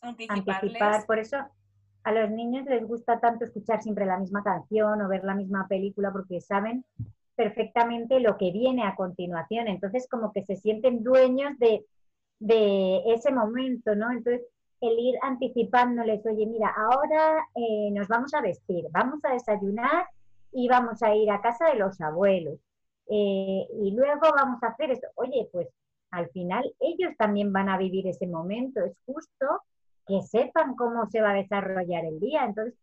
[0.00, 1.06] Anticipar, anticipar.
[1.06, 1.38] Por eso
[2.04, 5.66] a los niños les gusta tanto escuchar siempre la misma canción o ver la misma
[5.68, 6.84] película porque saben
[7.38, 9.68] perfectamente lo que viene a continuación.
[9.68, 11.84] Entonces, como que se sienten dueños de,
[13.06, 14.10] ese momento, ¿no?
[14.10, 14.42] Entonces,
[14.80, 20.06] el ir anticipándoles, oye, mira, ahora eh, nos vamos a vestir, vamos a desayunar
[20.52, 22.58] y vamos a ir a casa de los abuelos.
[23.10, 25.08] Eh, y luego vamos a hacer esto.
[25.16, 25.68] Oye, pues
[26.10, 28.80] al final ellos también van a vivir ese momento.
[28.80, 29.62] Es justo
[30.06, 32.44] que sepan cómo se va a desarrollar el día.
[32.44, 32.74] Entonces,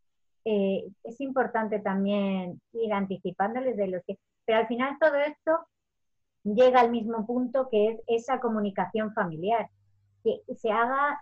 [0.46, 4.18] eh, es importante también ir anticipándoles de los que...
[4.46, 5.68] Pero al final todo esto
[6.43, 9.68] llega al mismo punto que es esa comunicación familiar,
[10.24, 11.20] que se haga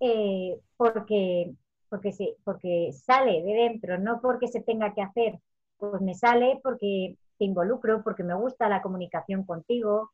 [0.00, 1.52] eh, porque,
[1.88, 5.38] porque, se, porque sale de dentro, no porque se tenga que hacer.
[5.76, 10.10] Pues me sale porque te involucro, porque me gusta la comunicación contigo,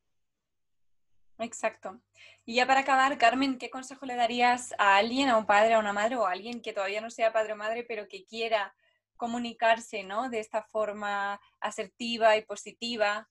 [1.37, 1.99] Exacto.
[2.45, 5.79] Y ya para acabar, Carmen, ¿qué consejo le darías a alguien, a un padre, a
[5.79, 8.73] una madre o a alguien que todavía no sea padre o madre, pero que quiera
[9.17, 10.29] comunicarse ¿no?
[10.29, 13.27] de esta forma asertiva y positiva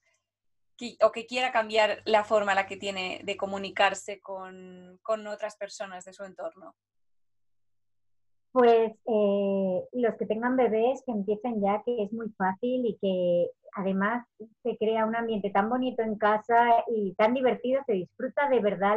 [1.03, 6.05] o que quiera cambiar la forma la que tiene de comunicarse con, con otras personas
[6.05, 6.75] de su entorno?
[8.55, 13.51] Pues eh, los que tengan bebés que empiecen ya, que es muy fácil y que
[13.75, 14.25] además
[14.63, 18.97] se crea un ambiente tan bonito en casa y tan divertido, se disfruta de verdad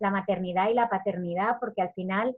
[0.00, 2.36] la, maternidad y la paternidad, porque al final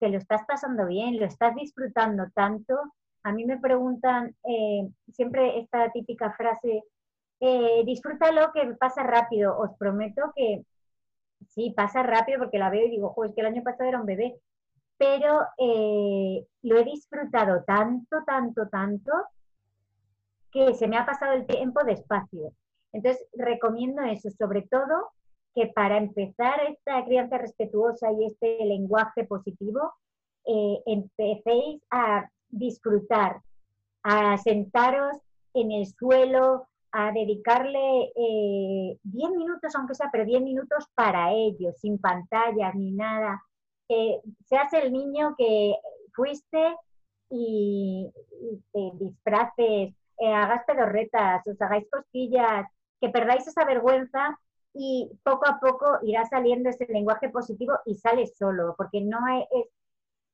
[0.00, 2.74] te lo estás pasando bien, lo estás disfrutando tanto.
[3.22, 6.82] A mí me preguntan eh, siempre esta típica frase,
[7.40, 9.58] eh, disfrútalo que pasa rápido.
[9.58, 10.64] Os prometo que
[11.48, 14.06] sí, pasa rápido porque la veo y digo, es que el año pasado era un
[14.06, 14.38] bebé,
[14.98, 19.12] pero eh, lo he disfrutado tanto, tanto, tanto,
[20.52, 22.52] que se me ha pasado el tiempo despacio.
[22.92, 25.10] Entonces, recomiendo eso, sobre todo
[25.54, 29.94] que para empezar esta crianza respetuosa y este lenguaje positivo,
[30.44, 33.40] eh, empecéis a disfrutar,
[34.02, 35.16] a sentaros
[35.54, 41.78] en el suelo, a dedicarle 10 eh, minutos, aunque sea, pero 10 minutos para ellos,
[41.78, 43.42] sin pantallas ni nada.
[43.88, 45.74] Eh, seas el niño que
[46.12, 46.76] fuiste
[47.28, 48.10] y
[48.72, 52.66] te disfraces eh, hagáis pedorretas, os hagáis cosquillas,
[53.00, 54.38] que perdáis esa vergüenza
[54.74, 59.66] y poco a poco irá saliendo ese lenguaje positivo y sale solo, porque no es,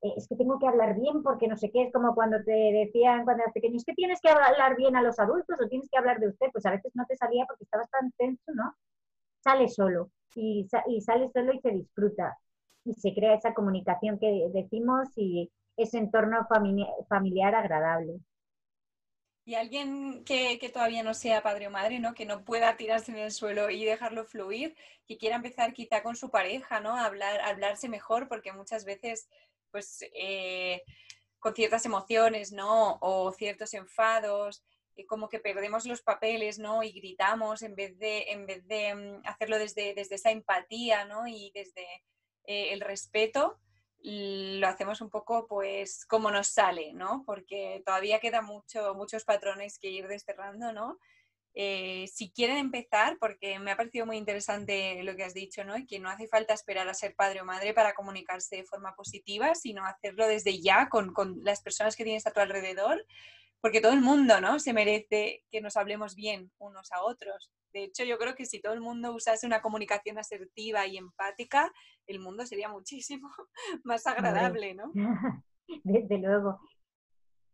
[0.02, 3.24] es que tengo que hablar bien porque no sé qué, es como cuando te decían
[3.24, 5.98] cuando eras pequeño, es que tienes que hablar bien a los adultos o tienes que
[5.98, 8.74] hablar de usted, pues a veces no te salía porque estabas tan tenso, ¿no?
[9.42, 12.38] Sale solo y, y sale solo y se disfruta
[12.84, 16.46] y se crea esa comunicación que decimos y ese entorno
[17.08, 18.20] familiar agradable.
[19.44, 22.14] Y alguien que, todavía no sea padre o madre, ¿no?
[22.14, 24.74] Que no pueda tirarse en el suelo y dejarlo fluir,
[25.06, 26.96] que quiera empezar quizá con su pareja, ¿no?
[26.96, 29.28] A hablar, hablarse mejor, porque muchas veces,
[29.70, 30.82] pues, eh,
[31.38, 32.98] con ciertas emociones, ¿no?
[33.00, 34.64] O ciertos enfados,
[34.96, 36.82] eh, como que perdemos los papeles, ¿no?
[36.82, 41.26] Y gritamos en vez de, en vez de mm, hacerlo desde, desde esa empatía, ¿no?
[41.26, 41.86] Y desde
[42.44, 43.58] eh, el respeto,
[44.02, 47.24] lo hacemos un poco pues como nos sale, ¿no?
[47.26, 50.98] Porque todavía quedan mucho, muchos patrones que ir desterrando, ¿no?
[51.58, 55.78] Eh, si quieren empezar, porque me ha parecido muy interesante lo que has dicho, ¿no?
[55.78, 58.94] Y que no hace falta esperar a ser padre o madre para comunicarse de forma
[58.94, 63.02] positiva, sino hacerlo desde ya con, con las personas que tienes a tu alrededor,
[63.62, 64.58] porque todo el mundo, ¿no?
[64.58, 67.50] Se merece que nos hablemos bien unos a otros.
[67.72, 71.72] De hecho, yo creo que si todo el mundo usase una comunicación asertiva y empática,
[72.06, 73.30] el mundo sería muchísimo
[73.82, 74.92] más agradable, ¿no?
[75.84, 76.60] Desde luego.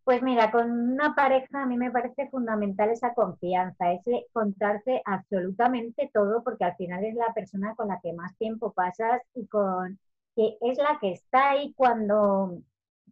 [0.05, 6.11] Pues mira, con una pareja a mí me parece fundamental esa confianza, ese contarse absolutamente
[6.12, 9.99] todo, porque al final es la persona con la que más tiempo pasas y con
[10.35, 12.59] que es la que está ahí cuando,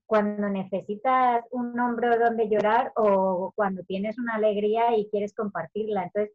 [0.06, 6.04] cuando necesitas un hombro donde llorar o cuando tienes una alegría y quieres compartirla.
[6.04, 6.32] Entonces,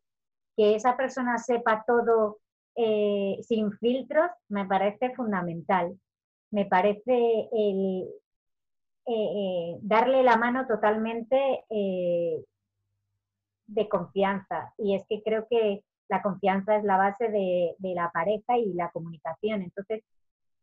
[0.58, 2.40] que esa persona sepa todo
[2.76, 5.98] eh, sin filtros me parece fundamental.
[6.52, 8.08] Me parece el,
[9.08, 11.66] eh, eh, darle la mano totalmente
[13.68, 14.74] de confianza.
[14.78, 18.74] Y es que creo que la confianza es la base de, de, la pareja y
[18.74, 19.64] la comunicación.
[19.64, 20.04] Entonces,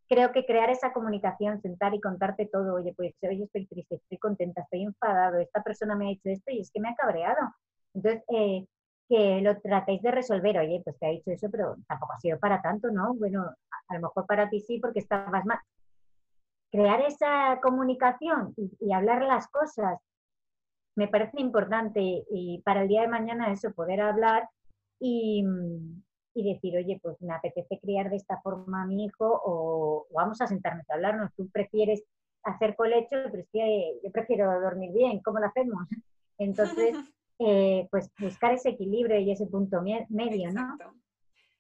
[0.09, 4.19] creo que crear esa comunicación, sentar y contarte todo, oye, pues hoy estoy triste, estoy
[4.19, 7.41] contenta, estoy enfadado, esta persona me ha hecho esto y es que me ha cabreado.
[7.95, 8.23] Entonces,
[9.09, 12.39] que lo tratéis de resolver, oye, pues te ha dicho eso, pero tampoco ha sido
[12.39, 13.15] para tanto, ¿no?
[13.15, 13.43] Bueno,
[13.89, 15.61] a, lo mejor para ti sí, porque estabas más.
[16.73, 20.01] Crear esa comunicación y, hablar las cosas
[20.97, 24.49] me parece importante y para el día de mañana eso, poder hablar
[24.99, 25.45] y,
[26.35, 30.41] y decir, oye, pues me apetece criar de esta forma a mi hijo o, vamos
[30.41, 32.03] a sentarnos a hablarnos, tú prefieres
[32.43, 35.87] hacer colecho, pero es que yo prefiero dormir bien, ¿cómo lo hacemos?
[36.39, 36.97] Entonces,
[37.45, 40.77] Eh, pues buscar ese equilibrio y ese punto medio, ¿no?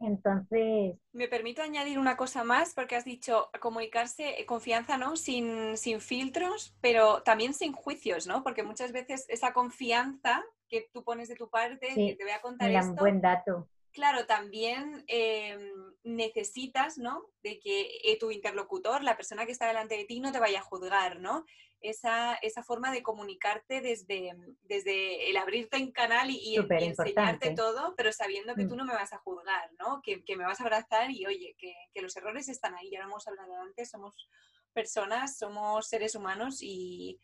[0.02, 0.96] Entonces...
[1.12, 5.16] Me permito añadir una cosa más, porque has dicho comunicarse, eh, confianza, ¿no?
[5.16, 8.42] Sin, sin filtros, pero también sin juicios, ¿no?
[8.42, 12.40] Porque muchas veces esa confianza que tú pones de tu parte, que te voy a
[12.40, 12.90] contar esto...
[12.90, 13.68] un buen dato.
[13.92, 15.70] Claro, también em,
[16.02, 17.26] necesitas, ¿no?
[17.42, 20.60] De que eh, tu interlocutor, la persona que está delante de ti, no te vaya
[20.60, 21.44] a juzgar, ¿no?
[21.82, 24.32] esa, esa forma de comunicarte desde,
[24.62, 28.78] desde el abrirte en canal y, enseñarte todo, pero sabiendo que tú mm.
[28.78, 30.00] no me vas a juzgar, ¿no?
[30.02, 33.00] Que, que me vas a abrazar y oye, que, que, los errores están ahí, ya
[33.00, 34.28] lo hemos hablado antes, somos
[34.72, 37.20] personas, somos seres humanos y,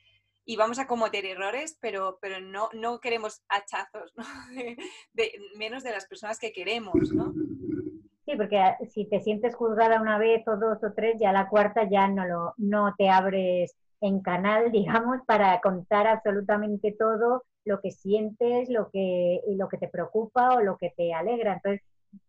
[0.48, 4.24] y vamos a cometer errores, pero, pero no, no queremos hachazos, ¿no?
[5.58, 7.34] menos de las personas que queremos, ¿no?
[8.24, 8.58] Sí, porque
[8.88, 12.24] si te sientes juzgada una vez o dos o tres, ya la cuarta ya no,
[12.26, 18.88] lo, no te abres en canal, digamos, para contar absolutamente todo lo que sientes, lo
[18.90, 21.52] que, lo que te preocupa o lo que te alegra.
[21.56, 21.82] Entonces,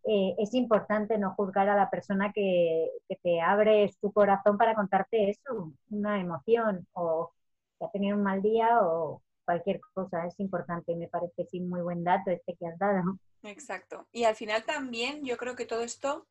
[0.04, 2.90] eh, es importante no juzgar a la persona que,
[3.22, 7.30] te abre su corazón para contarte eso, una emoción o
[7.80, 10.26] ha tenido un mal día o cualquier cosa.
[10.26, 13.18] Es importante, me parece sí muy buen dato este que has dado.
[13.42, 14.06] Exacto.
[14.12, 16.26] Y al final también yo creo que todo esto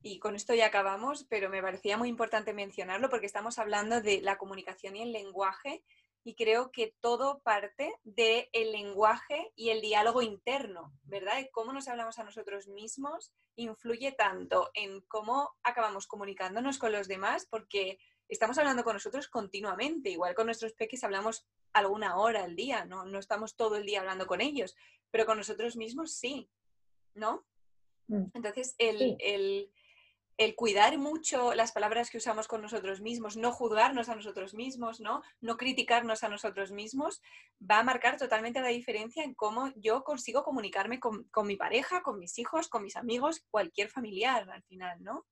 [0.00, 4.20] y con esto ya acabamos, pero me parecía muy importante mencionarlo porque estamos hablando de
[4.20, 5.82] la comunicación y el lenguaje
[6.24, 11.38] y creo que todo parte del el lenguaje y el diálogo interno, ¿verdad?
[11.40, 17.08] Y cómo nos hablamos a nosotros mismos influye tanto en cómo acabamos comunicándonos con los
[17.08, 17.98] demás porque
[18.28, 23.04] estamos hablando con nosotros continuamente, igual con nuestros peques hablamos alguna hora al día, no,
[23.04, 24.76] no estamos todo el día hablando con ellos,
[25.10, 26.48] pero con nosotros mismos sí,
[27.14, 27.46] ¿no?
[28.08, 28.26] Mm.
[28.34, 29.70] Entonces, el, el,
[30.38, 35.00] el cuidar mucho las palabras que usamos con nosotros mismos, no juzgarnos a nosotros mismos,
[35.00, 35.22] ¿no?
[35.40, 37.20] no criticarnos a nosotros mismos,
[37.60, 42.20] va a marcar totalmente la diferencia en cómo yo consigo comunicarme con, mi pareja, con
[42.20, 45.26] mis hijos, con mis amigos, cualquier familiar al final, ¿no?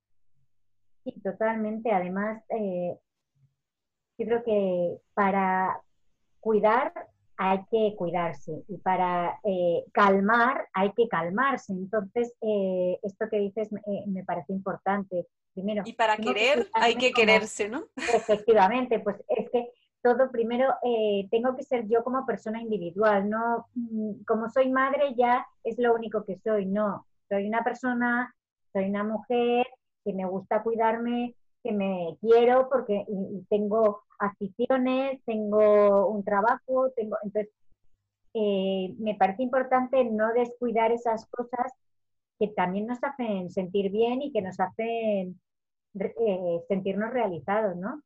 [1.06, 1.92] Sí, totalmente.
[1.92, 2.98] Además, eh,
[4.18, 5.80] yo creo que para
[6.40, 6.92] cuidar
[7.36, 11.72] hay que cuidarse y para eh, calmar hay que calmarse.
[11.72, 15.28] Entonces, eh, esto que dices me parece importante.
[15.54, 17.84] Primero, y para querer hay que quererse, ¿no?
[17.96, 19.70] Efectivamente, pues es que
[20.02, 20.74] todo primero
[21.30, 25.94] tengo que ser yo como persona individual, no mm, como soy madre ya es lo
[25.94, 28.34] único que soy, no, soy una persona,
[28.72, 29.66] soy una mujer
[30.06, 31.34] que me gusta cuidarme,
[31.64, 33.04] que me quiero porque
[33.50, 37.52] tengo aficiones, tengo un trabajo, tengo, entonces
[38.34, 41.72] eh, me parece importante no descuidar esas cosas
[42.38, 45.40] que también nos hacen sentir bien y que nos hacen
[45.98, 48.02] eh, sentirnos realizados, ¿no?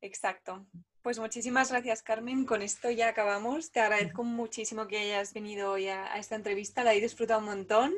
[0.00, 0.64] Exacto.
[1.02, 2.46] Pues muchísimas gracias, Carmen.
[2.46, 3.70] Con esto ya acabamos.
[3.70, 6.84] Te agradezco muchísimo que hayas venido hoy a, a esta entrevista.
[6.84, 7.92] La he disfrutado un montón.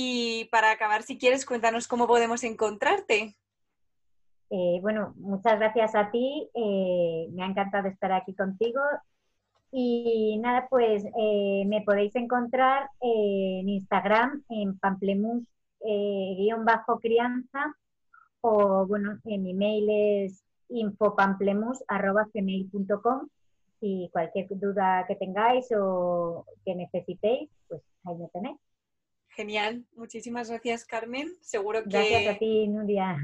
[0.00, 3.34] Y para acabar, si quieres, cuéntanos cómo podemos encontrarte.
[4.48, 6.48] Eh, bueno, muchas gracias a ti.
[6.54, 8.80] Eh, me ha encantado estar aquí contigo.
[9.72, 17.74] Y nada, pues eh, me podéis encontrar en Instagram en pamplemus-crianza
[18.40, 23.28] o bueno, en mi mail es infopamplemus.gmail.com
[23.80, 28.58] y cualquier duda que tengáis o que necesitéis, pues ahí me tenéis.
[29.38, 31.28] Genial, muchísimas gracias Carmen.
[31.42, 31.90] Seguro que...
[31.90, 33.16] Gracias a ti, Nuria.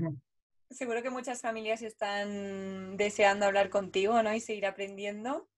[0.71, 4.33] Seguro que muchas familias están deseando hablar contigo ¿no?
[4.33, 5.49] y seguir aprendiendo.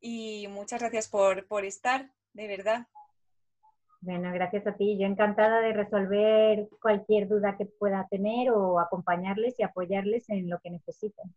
[0.00, 2.86] Y muchas gracias por, por estar, de verdad.
[4.00, 4.96] Bueno, gracias a ti.
[4.96, 10.60] Yo encantada de resolver cualquier duda que pueda tener o acompañarles y apoyarles en lo
[10.60, 11.34] que necesiten.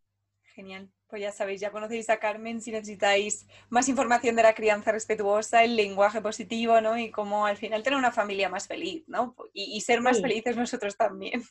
[0.53, 0.89] Genial.
[1.07, 5.63] Pues ya sabéis, ya conocéis a Carmen si necesitáis más información de la crianza respetuosa,
[5.63, 6.97] el lenguaje positivo, ¿no?
[6.97, 9.35] Y cómo al final tener una familia más feliz, ¿no?
[9.51, 11.41] Y, ser más felices nosotros también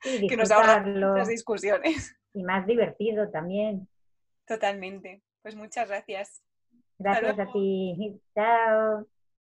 [0.28, 2.14] que nos ahorran las discusiones.
[2.34, 3.88] Y más divertido también.
[4.46, 5.22] Totalmente.
[5.42, 6.42] Pues muchas gracias.
[6.98, 8.20] Gracias a ti.
[8.34, 9.06] Chao.